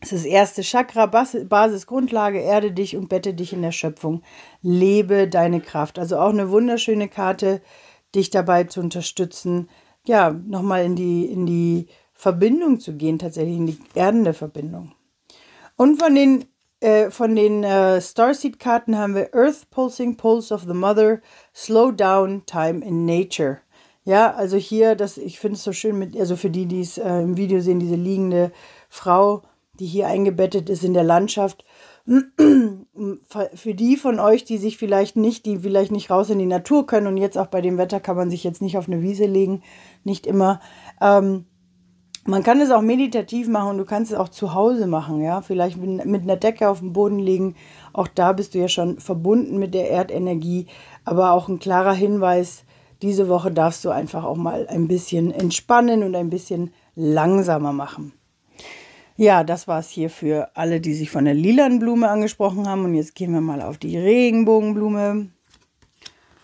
Das 0.00 0.12
ist 0.12 0.26
erste 0.26 0.62
Chakra, 0.62 1.06
Basis, 1.06 1.86
Grundlage, 1.86 2.40
erde 2.40 2.72
dich 2.72 2.94
und 2.94 3.08
bette 3.08 3.32
dich 3.32 3.54
in 3.54 3.62
der 3.62 3.72
Schöpfung. 3.72 4.22
Lebe 4.60 5.28
deine 5.28 5.62
Kraft. 5.62 5.98
Also 5.98 6.18
auch 6.18 6.28
eine 6.28 6.50
wunderschöne 6.50 7.08
Karte, 7.08 7.62
dich 8.14 8.28
dabei 8.28 8.64
zu 8.64 8.80
unterstützen, 8.80 9.70
ja, 10.06 10.30
nochmal 10.30 10.84
in 10.84 10.96
die, 10.96 11.26
in 11.26 11.46
die 11.46 11.88
Verbindung 12.12 12.80
zu 12.80 12.96
gehen, 12.96 13.18
tatsächlich 13.18 13.56
in 13.56 13.66
die 13.66 13.78
erdende 13.94 14.32
Verbindung. 14.32 14.92
Und 15.76 15.98
von 15.98 16.14
den 16.14 16.44
äh, 16.84 17.10
von 17.10 17.34
den 17.34 17.64
äh, 17.64 17.98
Starseed-Karten 17.98 18.98
haben 18.98 19.14
wir 19.14 19.34
Earth 19.34 19.70
Pulsing 19.70 20.18
Pulse 20.18 20.52
of 20.52 20.64
the 20.64 20.74
Mother, 20.74 21.22
Slow 21.54 21.90
Down 21.90 22.44
Time 22.44 22.84
in 22.84 23.06
Nature. 23.06 23.60
Ja, 24.04 24.34
also 24.34 24.58
hier, 24.58 24.94
das, 24.96 25.16
ich 25.16 25.38
finde 25.40 25.56
es 25.56 25.64
so 25.64 25.72
schön 25.72 25.98
mit, 25.98 26.14
also 26.14 26.36
für 26.36 26.50
die, 26.50 26.66
die 26.66 26.82
es 26.82 26.98
äh, 26.98 27.22
im 27.22 27.38
Video 27.38 27.60
sehen, 27.60 27.80
diese 27.80 27.94
liegende 27.94 28.52
Frau, 28.90 29.42
die 29.80 29.86
hier 29.86 30.08
eingebettet 30.08 30.68
ist 30.68 30.84
in 30.84 30.92
der 30.92 31.04
Landschaft. 31.04 31.64
Für 32.06 33.74
die 33.74 33.96
von 33.96 34.20
euch, 34.20 34.44
die 34.44 34.58
sich 34.58 34.76
vielleicht 34.76 35.16
nicht, 35.16 35.46
die 35.46 35.58
vielleicht 35.58 35.90
nicht 35.90 36.10
raus 36.10 36.28
in 36.28 36.38
die 36.38 36.46
Natur 36.46 36.86
können 36.86 37.06
und 37.06 37.16
jetzt 37.16 37.38
auch 37.38 37.46
bei 37.46 37.62
dem 37.62 37.78
Wetter 37.78 37.98
kann 37.98 38.16
man 38.16 38.30
sich 38.30 38.44
jetzt 38.44 38.60
nicht 38.60 38.76
auf 38.76 38.88
eine 38.88 39.00
Wiese 39.00 39.24
legen, 39.24 39.62
nicht 40.04 40.26
immer. 40.26 40.60
Ähm, 41.00 41.46
man 42.26 42.42
kann 42.42 42.60
es 42.60 42.70
auch 42.70 42.80
meditativ 42.80 43.48
machen 43.48 43.70
und 43.70 43.78
du 43.78 43.84
kannst 43.84 44.12
es 44.12 44.18
auch 44.18 44.30
zu 44.30 44.54
Hause 44.54 44.86
machen, 44.86 45.22
ja. 45.22 45.42
Vielleicht 45.42 45.76
mit 45.76 46.22
einer 46.22 46.36
Decke 46.36 46.68
auf 46.68 46.78
dem 46.78 46.92
Boden 46.92 47.18
liegen. 47.18 47.54
Auch 47.92 48.08
da 48.08 48.32
bist 48.32 48.54
du 48.54 48.58
ja 48.58 48.68
schon 48.68 48.98
verbunden 48.98 49.58
mit 49.58 49.74
der 49.74 49.90
Erdenergie. 49.90 50.66
Aber 51.04 51.32
auch 51.32 51.48
ein 51.48 51.58
klarer 51.58 51.92
Hinweis, 51.92 52.64
diese 53.02 53.28
Woche 53.28 53.50
darfst 53.50 53.84
du 53.84 53.90
einfach 53.90 54.24
auch 54.24 54.36
mal 54.36 54.66
ein 54.68 54.88
bisschen 54.88 55.30
entspannen 55.32 56.02
und 56.02 56.14
ein 56.14 56.30
bisschen 56.30 56.72
langsamer 56.94 57.74
machen. 57.74 58.12
Ja, 59.16 59.44
das 59.44 59.68
war 59.68 59.78
es 59.78 59.90
hier 59.90 60.10
für 60.10 60.50
alle, 60.54 60.80
die 60.80 60.94
sich 60.94 61.10
von 61.10 61.24
der 61.24 61.34
lilanen 61.34 61.78
Blume 61.78 62.08
angesprochen 62.08 62.68
haben. 62.68 62.84
Und 62.84 62.94
jetzt 62.94 63.14
gehen 63.14 63.32
wir 63.32 63.40
mal 63.40 63.62
auf 63.62 63.78
die 63.78 63.96
Regenbogenblume. 63.96 65.28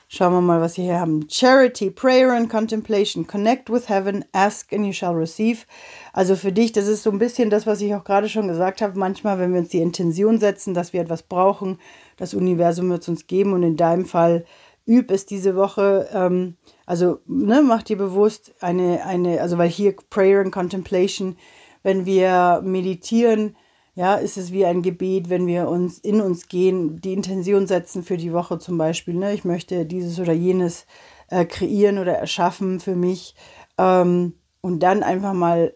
Schauen 0.07 0.33
wir 0.33 0.41
mal, 0.41 0.61
was 0.61 0.77
wir 0.77 0.85
hier 0.85 1.01
haben. 1.01 1.27
Charity, 1.29 1.91
Prayer 1.91 2.33
and 2.33 2.49
Contemplation. 2.49 3.27
Connect 3.27 3.71
with 3.71 3.89
Heaven, 3.89 4.25
ask 4.33 4.73
and 4.73 4.87
you 4.87 4.93
shall 4.93 5.15
receive. 5.15 5.67
Also 6.13 6.37
für 6.37 6.53
dich, 6.53 6.71
das 6.71 6.87
ist 6.87 7.03
so 7.03 7.11
ein 7.11 7.19
bisschen 7.19 7.51
das, 7.51 7.67
was 7.67 7.81
ich 7.81 7.95
auch 7.95 8.05
gerade 8.05 8.29
schon 8.29 8.47
gesagt 8.47 8.83
habe. 8.83 8.99
Manchmal, 8.99 9.41
wenn 9.41 9.53
wir 9.53 9.61
uns 9.61 9.71
die 9.71 9.79
Intention 9.79 10.39
setzen, 10.39 10.73
dass 10.73 10.93
wir 10.93 11.01
etwas 11.01 11.25
brauchen, 11.25 11.79
das 12.17 12.35
Universum 12.35 12.89
wird 12.91 13.03
es 13.03 13.09
uns 13.09 13.27
geben. 13.27 13.53
Und 13.53 13.65
in 13.65 13.77
deinem 13.77 14.05
Fall 14.05 14.45
üb 14.87 15.11
es 15.11 15.27
diese 15.27 15.57
Woche. 15.57 16.09
Ähm, 16.13 16.57
also 16.87 17.19
ne, 17.27 17.63
mach 17.63 17.83
dir 17.83 17.97
bewusst 17.97 18.53
eine, 18.61 19.05
eine, 19.05 19.41
also 19.41 19.59
weil 19.59 19.69
hier 19.69 19.95
Prayer 20.11 20.41
and 20.41 20.53
Contemplation, 20.53 21.37
wenn 21.83 22.07
wir 22.07 22.63
meditieren, 22.65 23.57
ja, 23.95 24.15
ist 24.15 24.37
es 24.37 24.53
wie 24.53 24.65
ein 24.65 24.83
Gebet, 24.83 25.29
wenn 25.29 25.47
wir 25.47 25.69
uns 25.69 25.99
in 25.99 26.21
uns 26.21 26.49
gehen, 26.49 27.01
die 27.01 27.13
Intention 27.13 27.67
setzen 27.67 28.03
für 28.03 28.17
die 28.17 28.33
Woche 28.33 28.59
zum 28.59 28.79
Beispiel. 28.79 29.15
Ne? 29.15 29.35
Ich 29.35 29.45
möchte 29.45 29.85
dieses 29.85 30.19
oder 30.19 30.33
jenes 30.33 30.87
äh, 31.29 31.45
kreieren 31.45 31.99
oder 31.99 32.15
erschaffen 32.15 32.81
für 32.81 32.97
mich. 32.97 33.35
Ähm, 33.79 34.35
und 34.61 34.83
dann 34.83 35.03
einfach 35.03 35.33
mal 35.33 35.75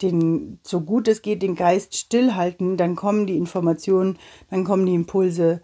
den, 0.00 0.58
so 0.62 0.80
gut 0.80 1.08
es 1.08 1.22
geht, 1.22 1.42
den 1.42 1.54
Geist 1.54 1.96
stillhalten, 1.96 2.76
dann 2.76 2.96
kommen 2.96 3.26
die 3.26 3.36
Informationen, 3.36 4.18
dann 4.50 4.64
kommen 4.64 4.86
die 4.86 4.94
Impulse, 4.94 5.62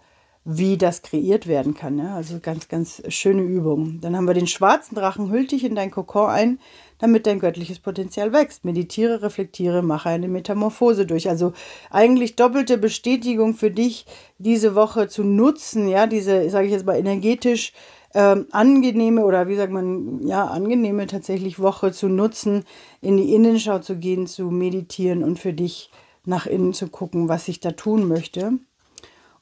wie 0.51 0.79
das 0.79 1.03
kreiert 1.03 1.47
werden 1.47 1.75
kann. 1.75 1.97
Ne? 1.97 2.13
Also 2.15 2.39
ganz, 2.41 2.69
ganz 2.69 3.03
schöne 3.09 3.43
Übung. 3.43 4.01
Dann 4.01 4.17
haben 4.17 4.27
wir 4.27 4.35
den 4.35 4.47
schwarzen 4.47 4.95
Drachen, 4.95 5.31
hüll 5.31 5.47
dich 5.47 5.63
in 5.63 5.75
dein 5.75 5.91
Kokon 5.91 6.31
ein 6.31 6.59
damit 6.99 7.27
dein 7.27 7.39
göttliches 7.39 7.79
Potenzial 7.79 8.33
wächst. 8.33 8.65
Meditiere, 8.65 9.23
reflektiere, 9.23 9.83
mache 9.83 10.09
eine 10.09 10.29
Metamorphose 10.29 11.07
durch. 11.07 11.29
Also 11.29 11.53
eigentlich 11.91 12.37
doppelte 12.37 12.77
Bestätigung 12.77 13.55
für 13.55 13.71
dich, 13.71 14.07
diese 14.39 14.75
Woche 14.75 15.09
zu 15.09 15.25
nutzen, 15.25 15.89
ja, 15.89 16.07
diese, 16.07 16.51
sage 16.51 16.67
ich 16.67 16.73
jetzt 16.73 16.87
mal, 16.87 16.99
energetisch 16.99 17.73
ähm, 18.15 18.47
angenehme 18.51 19.25
oder 19.25 19.49
wie 19.49 19.57
sagt 19.57 19.73
man, 19.73 20.27
ja, 20.27 20.47
angenehme 20.47 21.07
tatsächlich 21.07 21.61
Woche 21.61 21.93
zu 21.93 22.09
nutzen, 22.09 22.65
in 23.01 23.17
die 23.17 23.35
Innenschau 23.35 23.79
zu 23.79 23.97
gehen, 23.97 24.27
zu 24.27 24.51
meditieren 24.51 25.23
und 25.23 25.39
für 25.39 25.53
dich 25.53 25.91
nach 26.25 26.47
innen 26.47 26.75
zu 26.75 26.89
gucken, 26.89 27.29
was 27.29 27.49
ich 27.49 27.61
da 27.61 27.73
tun 27.73 28.09
möchte. 28.09 28.59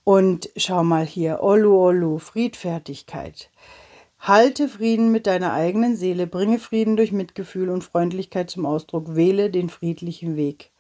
Und 0.09 0.51
schau 0.57 0.85
mal 0.85 1.05
hier, 1.05 1.43
Olu 1.43 1.75
Olu, 1.75 2.19
Friedfertigkeit. 2.19 3.51
Halte 4.21 4.69
Frieden 4.69 5.11
mit 5.11 5.27
deiner 5.27 5.53
eigenen 5.53 5.97
Seele, 5.97 6.29
bringe 6.29 6.61
Frieden 6.61 6.97
durch 6.97 7.11
Mitgefühl 7.11 7.71
und 7.71 7.83
Freundlichkeit 7.83 8.49
zum 8.49 8.67
Ausdruck, 8.67 9.17
wähle 9.17 9.51
den 9.51 9.69
friedlichen 9.69 10.37
Weg. 10.37 10.71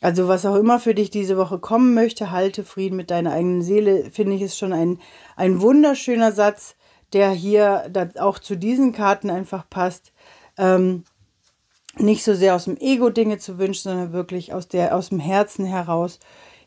Also 0.00 0.26
was 0.26 0.44
auch 0.46 0.56
immer 0.56 0.80
für 0.80 0.96
dich 0.96 1.10
diese 1.10 1.36
Woche 1.36 1.60
kommen 1.60 1.94
möchte, 1.94 2.32
halte 2.32 2.64
Frieden 2.64 2.96
mit 2.96 3.12
deiner 3.12 3.30
eigenen 3.30 3.62
Seele, 3.62 4.10
finde 4.10 4.34
ich 4.34 4.42
ist 4.42 4.58
schon 4.58 4.72
ein, 4.72 4.98
ein 5.36 5.60
wunderschöner 5.60 6.32
Satz, 6.32 6.74
der 7.12 7.30
hier 7.30 7.88
auch 8.18 8.40
zu 8.40 8.56
diesen 8.56 8.92
Karten 8.92 9.30
einfach 9.30 9.70
passt. 9.70 10.12
Ähm, 10.58 11.04
nicht 11.98 12.24
so 12.24 12.34
sehr 12.34 12.56
aus 12.56 12.64
dem 12.64 12.76
Ego 12.78 13.10
Dinge 13.10 13.38
zu 13.38 13.58
wünschen, 13.60 13.90
sondern 13.90 14.12
wirklich 14.12 14.52
aus, 14.52 14.66
der, 14.66 14.96
aus 14.96 15.10
dem 15.10 15.20
Herzen 15.20 15.64
heraus 15.64 16.18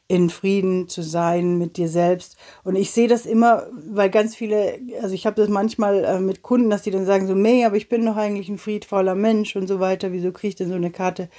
in 0.07 0.29
Frieden 0.29 0.89
zu 0.89 1.01
sein 1.01 1.57
mit 1.57 1.77
dir 1.77 1.87
selbst. 1.87 2.37
Und 2.63 2.75
ich 2.75 2.91
sehe 2.91 3.07
das 3.07 3.25
immer, 3.25 3.67
weil 3.89 4.09
ganz 4.09 4.35
viele, 4.35 4.79
also 5.01 5.15
ich 5.15 5.25
habe 5.25 5.41
das 5.41 5.49
manchmal 5.49 6.03
äh, 6.03 6.19
mit 6.19 6.41
Kunden, 6.41 6.69
dass 6.69 6.83
die 6.83 6.91
dann 6.91 7.05
sagen 7.05 7.25
so, 7.25 7.35
May, 7.35 7.65
aber 7.65 7.77
ich 7.77 7.89
bin 7.89 8.05
doch 8.05 8.17
eigentlich 8.17 8.49
ein 8.49 8.57
friedvoller 8.57 9.15
Mensch 9.15 9.55
und 9.55 9.67
so 9.67 9.79
weiter. 9.79 10.11
Wieso 10.11 10.31
kriege 10.31 10.49
ich 10.49 10.55
denn 10.55 10.69
so 10.69 10.75
eine 10.75 10.91
Karte? 10.91 11.29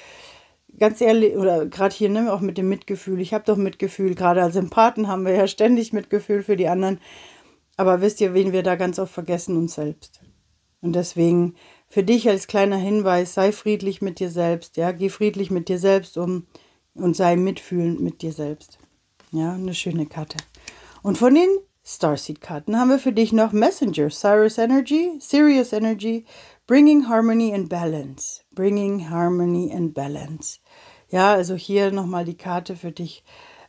Ganz 0.79 1.01
ehrlich, 1.01 1.37
oder 1.37 1.67
gerade 1.67 1.95
hier, 1.95 2.09
ne, 2.09 2.33
auch 2.33 2.41
mit 2.41 2.59
dem 2.59 2.69
Mitgefühl. 2.69 3.21
Ich 3.21 3.33
habe 3.33 3.45
doch 3.45 3.57
Mitgefühl, 3.57 4.15
gerade 4.15 4.43
als 4.43 4.57
Empathen 4.57 5.09
haben 5.09 5.25
wir 5.25 5.35
ja 5.35 5.47
ständig 5.47 5.93
Mitgefühl 5.93 6.43
für 6.43 6.57
die 6.57 6.69
anderen. 6.69 6.99
Aber 7.77 8.01
wisst 8.01 8.21
ihr, 8.21 8.35
wen 8.35 8.53
wir 8.53 8.63
da 8.63 8.77
ganz 8.77 8.99
oft 8.99 9.13
vergessen? 9.13 9.57
Uns 9.57 9.75
selbst. 9.75 10.21
Und 10.81 10.95
deswegen 10.95 11.55
für 11.89 12.03
dich 12.03 12.29
als 12.29 12.47
kleiner 12.47 12.77
Hinweis, 12.77 13.35
sei 13.35 13.53
friedlich 13.53 14.03
mit 14.03 14.19
dir 14.19 14.31
selbst, 14.31 14.77
ja, 14.77 14.91
geh 14.91 15.11
friedlich 15.11 15.51
mit 15.51 15.69
dir 15.69 15.79
selbst 15.79 16.19
um 16.19 16.47
und 16.95 17.17
sei 17.17 17.37
mitfühlend 17.37 18.01
mit 18.01 18.23
dir 18.23 18.33
selbst. 18.33 18.79
Ja, 19.33 19.55
eine 19.55 19.75
schöne 19.75 20.07
Karte. 20.07 20.37
Und 21.03 21.19
von 21.19 21.35
den 21.35 21.49
Starseed-Karten 21.85 22.79
haben 22.79 22.91
wir 22.91 22.99
für 22.99 23.13
dich 23.13 23.33
noch 23.33 23.53
Messenger, 23.53 24.09
Cyrus 24.09 24.57
Energy, 24.59 25.13
Sirius 25.19 25.73
Energy, 25.73 26.25
Bringing 26.67 27.09
Harmony 27.09 27.53
and 27.53 27.69
Balance. 27.69 28.41
Bringing 28.55 29.11
Harmony 29.11 29.71
and 29.71 29.93
Balance. 29.93 30.61
Ja, 31.11 31.35
also 31.35 31.55
hier 31.57 31.91
nochmal 31.91 32.25
die 32.25 32.39
Karte 32.39 32.75
für 32.75 32.91
dich. 32.91 33.23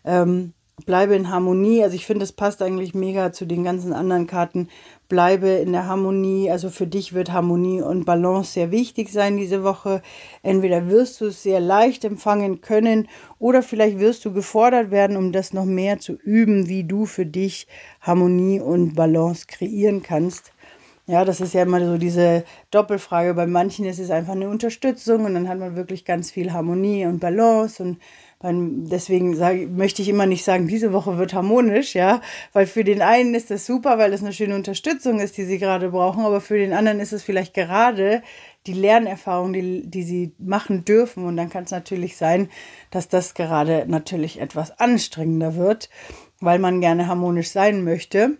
Ähm, 0.05 0.53
bleibe 0.85 1.15
in 1.15 1.29
Harmonie. 1.29 1.83
Also 1.83 1.95
ich 1.95 2.05
finde, 2.05 2.23
es 2.23 2.31
passt 2.31 2.61
eigentlich 2.61 2.93
mega 2.93 3.33
zu 3.33 3.45
den 3.45 3.63
ganzen 3.63 3.91
anderen 3.91 4.27
Karten. 4.27 4.69
Bleibe 5.07 5.47
in 5.47 5.71
der 5.71 5.87
Harmonie. 5.87 6.49
Also 6.49 6.69
für 6.69 6.87
dich 6.87 7.13
wird 7.13 7.31
Harmonie 7.31 7.81
und 7.81 8.05
Balance 8.05 8.53
sehr 8.53 8.71
wichtig 8.71 9.11
sein 9.11 9.37
diese 9.37 9.63
Woche. 9.63 10.01
Entweder 10.41 10.87
wirst 10.89 11.21
du 11.21 11.25
es 11.27 11.43
sehr 11.43 11.59
leicht 11.59 12.05
empfangen 12.05 12.61
können 12.61 13.07
oder 13.39 13.61
vielleicht 13.61 13.99
wirst 13.99 14.25
du 14.25 14.33
gefordert 14.33 14.91
werden, 14.91 15.17
um 15.17 15.31
das 15.31 15.53
noch 15.53 15.65
mehr 15.65 15.99
zu 15.99 16.13
üben, 16.13 16.67
wie 16.67 16.83
du 16.83 17.05
für 17.05 17.25
dich 17.25 17.67
Harmonie 18.01 18.59
und 18.59 18.95
Balance 18.95 19.45
kreieren 19.47 20.01
kannst. 20.01 20.51
Ja, 21.07 21.23
das 21.23 21.39
ist 21.39 21.53
ja 21.53 21.61
immer 21.61 21.85
so 21.85 21.97
diese 21.97 22.45
Doppelfrage. 22.71 23.35
Bei 23.35 23.45
manchen 23.45 23.85
ist 23.85 23.99
es 23.99 24.09
einfach 24.09 24.33
eine 24.33 24.49
Unterstützung 24.49 25.25
und 25.25 25.35
dann 25.35 25.47
hat 25.47 25.59
man 25.59 25.75
wirklich 25.75 26.03
ganz 26.03 26.31
viel 26.31 26.51
Harmonie 26.51 27.05
und 27.05 27.19
Balance 27.19 27.83
und 27.83 27.99
deswegen 28.41 29.35
sage, 29.35 29.67
möchte 29.67 30.01
ich 30.01 30.09
immer 30.09 30.25
nicht 30.25 30.43
sagen, 30.43 30.67
diese 30.67 30.93
Woche 30.93 31.17
wird 31.17 31.33
harmonisch, 31.33 31.95
ja, 31.95 32.21
weil 32.53 32.67
für 32.67 32.83
den 32.83 33.01
einen 33.01 33.33
ist 33.33 33.49
das 33.49 33.65
super, 33.65 33.97
weil 33.97 34.13
es 34.13 34.21
eine 34.21 34.33
schöne 34.33 34.55
Unterstützung 34.55 35.19
ist, 35.19 35.37
die 35.37 35.45
sie 35.45 35.57
gerade 35.57 35.89
brauchen, 35.89 36.25
aber 36.25 36.41
für 36.41 36.57
den 36.57 36.73
anderen 36.73 36.99
ist 36.99 37.13
es 37.13 37.23
vielleicht 37.23 37.53
gerade 37.53 38.21
die 38.67 38.73
Lernerfahrung, 38.73 39.53
die, 39.53 39.87
die 39.87 40.03
sie 40.03 40.33
machen 40.37 40.85
dürfen. 40.85 41.25
Und 41.25 41.37
dann 41.37 41.49
kann 41.49 41.63
es 41.63 41.71
natürlich 41.71 42.17
sein, 42.17 42.49
dass 42.91 43.07
das 43.07 43.33
gerade 43.33 43.85
natürlich 43.87 44.39
etwas 44.39 44.79
anstrengender 44.79 45.55
wird, 45.55 45.89
weil 46.39 46.59
man 46.59 46.81
gerne 46.81 47.07
harmonisch 47.07 47.49
sein 47.49 47.83
möchte. 47.83 48.37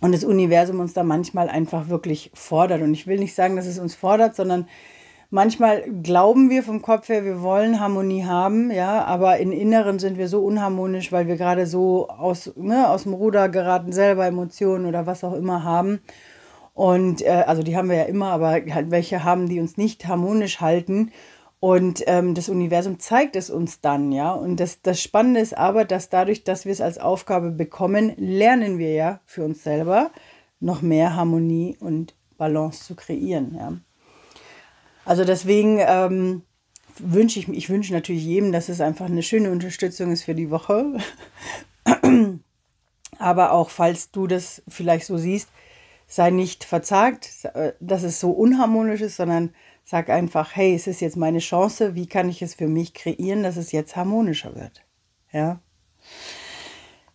Und 0.00 0.12
das 0.12 0.24
Universum 0.24 0.80
uns 0.80 0.94
da 0.94 1.02
manchmal 1.02 1.48
einfach 1.48 1.88
wirklich 1.88 2.30
fordert. 2.34 2.82
Und 2.82 2.94
ich 2.94 3.06
will 3.06 3.18
nicht 3.18 3.34
sagen, 3.34 3.56
dass 3.56 3.66
es 3.66 3.78
uns 3.78 3.94
fordert, 3.94 4.36
sondern 4.36 4.68
manchmal 5.30 5.82
glauben 6.02 6.50
wir 6.50 6.62
vom 6.62 6.82
Kopf 6.82 7.08
her, 7.08 7.24
wir 7.24 7.42
wollen 7.42 7.80
Harmonie 7.80 8.24
haben, 8.24 8.70
ja, 8.70 9.04
aber 9.04 9.38
im 9.38 9.52
Inneren 9.52 9.98
sind 9.98 10.16
wir 10.16 10.28
so 10.28 10.40
unharmonisch, 10.40 11.12
weil 11.12 11.26
wir 11.26 11.36
gerade 11.36 11.66
so 11.66 12.08
aus, 12.08 12.52
ne, 12.56 12.88
aus 12.88 13.02
dem 13.02 13.14
Ruder 13.14 13.48
geraten, 13.48 13.92
selber 13.92 14.26
Emotionen 14.26 14.86
oder 14.86 15.06
was 15.06 15.24
auch 15.24 15.34
immer 15.34 15.64
haben. 15.64 16.00
Und 16.74 17.22
äh, 17.22 17.44
also 17.46 17.64
die 17.64 17.76
haben 17.76 17.88
wir 17.88 17.96
ja 17.96 18.04
immer, 18.04 18.30
aber 18.30 18.50
halt 18.52 18.90
welche 18.90 19.24
haben, 19.24 19.48
die 19.48 19.58
uns 19.58 19.76
nicht 19.76 20.06
harmonisch 20.06 20.60
halten. 20.60 21.10
Und 21.60 22.04
ähm, 22.06 22.34
das 22.34 22.48
Universum 22.48 23.00
zeigt 23.00 23.34
es 23.34 23.50
uns 23.50 23.80
dann, 23.80 24.12
ja. 24.12 24.32
Und 24.32 24.60
das, 24.60 24.80
das 24.82 25.02
Spannende 25.02 25.40
ist 25.40 25.56
aber, 25.56 25.84
dass 25.84 26.08
dadurch, 26.08 26.44
dass 26.44 26.64
wir 26.64 26.72
es 26.72 26.80
als 26.80 26.98
Aufgabe 26.98 27.50
bekommen, 27.50 28.12
lernen 28.16 28.78
wir 28.78 28.92
ja 28.92 29.20
für 29.26 29.44
uns 29.44 29.64
selber 29.64 30.10
noch 30.60 30.82
mehr 30.82 31.16
Harmonie 31.16 31.76
und 31.80 32.14
Balance 32.36 32.84
zu 32.84 32.94
kreieren, 32.94 33.54
ja. 33.56 33.72
Also 35.04 35.24
deswegen 35.24 35.78
ähm, 35.80 36.42
wünsche 36.98 37.38
ich, 37.38 37.48
ich 37.48 37.70
wünsche 37.70 37.94
natürlich 37.94 38.24
jedem, 38.24 38.52
dass 38.52 38.68
es 38.68 38.80
einfach 38.80 39.06
eine 39.06 39.22
schöne 39.22 39.50
Unterstützung 39.50 40.12
ist 40.12 40.24
für 40.24 40.34
die 40.34 40.50
Woche. 40.50 40.98
Aber 43.18 43.52
auch 43.52 43.70
falls 43.70 44.10
du 44.10 44.26
das 44.26 44.62
vielleicht 44.68 45.06
so 45.06 45.16
siehst, 45.16 45.48
sei 46.06 46.30
nicht 46.30 46.64
verzagt, 46.64 47.30
äh, 47.54 47.72
dass 47.80 48.02
es 48.02 48.20
so 48.20 48.30
unharmonisch 48.30 49.00
ist, 49.00 49.16
sondern 49.16 49.54
sag 49.88 50.10
einfach, 50.10 50.54
hey, 50.54 50.74
es 50.74 50.86
ist 50.86 51.00
jetzt 51.00 51.16
meine 51.16 51.38
Chance, 51.38 51.94
wie 51.94 52.06
kann 52.06 52.28
ich 52.28 52.42
es 52.42 52.54
für 52.54 52.68
mich 52.68 52.92
kreieren, 52.92 53.42
dass 53.42 53.56
es 53.56 53.72
jetzt 53.72 53.96
harmonischer 53.96 54.54
wird? 54.54 54.84
Ja. 55.32 55.60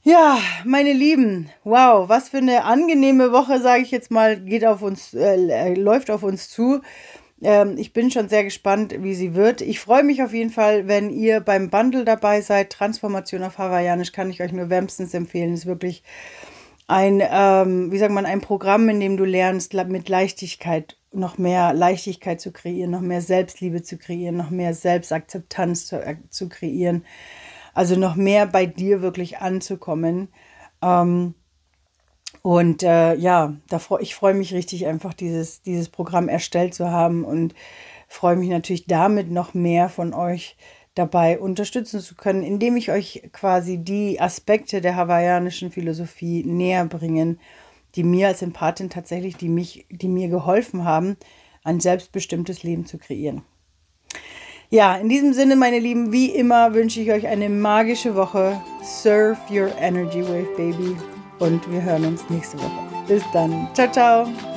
Ja, 0.02 0.40
meine 0.66 0.92
Lieben, 0.92 1.52
wow, 1.64 2.10
was 2.10 2.30
für 2.30 2.38
eine 2.38 2.64
angenehme 2.64 3.32
Woche, 3.32 3.62
sage 3.62 3.84
ich 3.84 3.92
jetzt 3.92 4.10
mal, 4.10 4.40
geht 4.40 4.66
auf 4.66 4.82
uns, 4.82 5.14
äh, 5.14 5.76
läuft 5.76 6.10
auf 6.10 6.24
uns 6.24 6.50
zu. 6.50 6.82
Ähm, 7.44 7.78
ich 7.78 7.94
bin 7.94 8.10
schon 8.10 8.28
sehr 8.28 8.44
gespannt, 8.44 8.96
wie 9.04 9.14
sie 9.14 9.36
wird. 9.36 9.62
Ich 9.62 9.80
freue 9.80 10.04
mich 10.04 10.24
auf 10.24 10.34
jeden 10.34 10.50
Fall, 10.50 10.88
wenn 10.88 11.12
ihr 11.12 11.42
beim 11.42 11.70
Bundle 11.70 12.06
dabei 12.06 12.42
seid. 12.42 12.72
Transformation 12.72 13.44
auf 13.44 13.60
Hawaiianisch 13.60 14.14
kann 14.14 14.32
ich 14.32 14.42
euch 14.42 14.52
nur 14.52 14.72
wärmstens 14.72 15.14
empfehlen. 15.14 15.54
Ist 15.54 15.68
wirklich 15.68 16.02
ein, 16.88 17.22
ähm, 17.24 17.92
wie 17.92 18.00
sagt 18.00 18.14
man, 18.14 18.26
ein 18.26 18.42
Programm, 18.42 18.90
in 18.90 19.00
dem 19.00 19.16
du 19.16 19.26
lernst, 19.26 19.76
mit 19.76 20.10
Leichtigkeit 20.10 20.98
noch 21.14 21.38
mehr 21.38 21.74
Leichtigkeit 21.74 22.42
zu 22.42 22.52
kreieren, 22.52 22.92
noch 22.92 23.02
mehr 23.02 23.22
Selbstliebe 23.22 23.84
zu 23.84 23.98
kreieren, 23.98 24.38
noch 24.38 24.50
mehr 24.50 24.74
Selbstakzeptanz 24.74 25.88
zu, 25.88 26.04
äh, 26.04 26.18
zu 26.30 26.50
kreieren. 26.50 27.06
Also 27.74 27.96
noch 27.96 28.16
mehr 28.16 28.46
bei 28.46 28.66
dir 28.66 29.02
wirklich 29.02 29.40
anzukommen. 29.40 30.30
Ähm, 30.82 31.36
und 32.42 32.84
äh, 32.84 33.16
ja, 33.16 33.56
da 33.70 33.80
freu, 33.80 34.00
ich 34.02 34.16
freue 34.16 34.34
mich 34.34 34.54
richtig 34.54 34.86
einfach, 34.86 35.14
dieses, 35.14 35.62
dieses 35.62 35.90
Programm 35.90 36.28
erstellt 36.28 36.74
zu 36.74 36.92
haben 36.92 37.24
und 37.24 37.56
freue 38.08 38.36
mich 38.36 38.50
natürlich 38.50 38.86
damit 38.86 39.32
noch 39.32 39.54
mehr 39.54 39.90
von 39.90 40.14
euch 40.14 40.58
dabei 40.96 41.40
unterstützen 41.40 42.02
zu 42.02 42.16
können, 42.16 42.44
indem 42.44 42.76
ich 42.76 42.92
euch 42.92 43.30
quasi 43.32 43.78
die 43.78 44.22
Aspekte 44.22 44.82
der 44.82 44.96
hawaiianischen 44.96 45.72
Philosophie 45.72 46.44
näher 46.44 46.86
bringen, 46.86 47.40
die 47.96 48.04
mir 48.04 48.28
als 48.28 48.42
Empathin 48.42 48.90
tatsächlich, 48.90 49.38
die 49.38 49.50
mich, 49.50 49.86
die 49.90 50.08
mir 50.08 50.30
geholfen 50.30 50.84
haben, 50.84 51.18
ein 51.64 51.80
selbstbestimmtes 51.80 52.64
Leben 52.64 52.86
zu 52.86 52.98
kreieren. 52.98 53.44
Ja, 54.70 54.96
in 54.96 55.08
diesem 55.08 55.34
Sinne, 55.34 55.56
meine 55.56 55.80
Lieben, 55.80 56.12
wie 56.12 56.32
immer 56.32 56.74
wünsche 56.74 57.00
ich 57.00 57.12
euch 57.12 57.28
eine 57.28 57.50
magische 57.50 58.16
Woche. 58.16 58.60
Surf 58.82 59.38
your 59.52 59.70
energy 59.80 60.24
wave, 60.24 60.50
baby 60.58 60.96
und 61.40 61.70
wir 61.72 61.82
hören 61.82 62.06
uns 62.06 62.28
nächste 62.30 62.58
Woche. 62.58 63.06
Bis 63.08 63.24
dann. 63.34 63.68
Ciao, 63.74 63.92
ciao. 63.92 64.53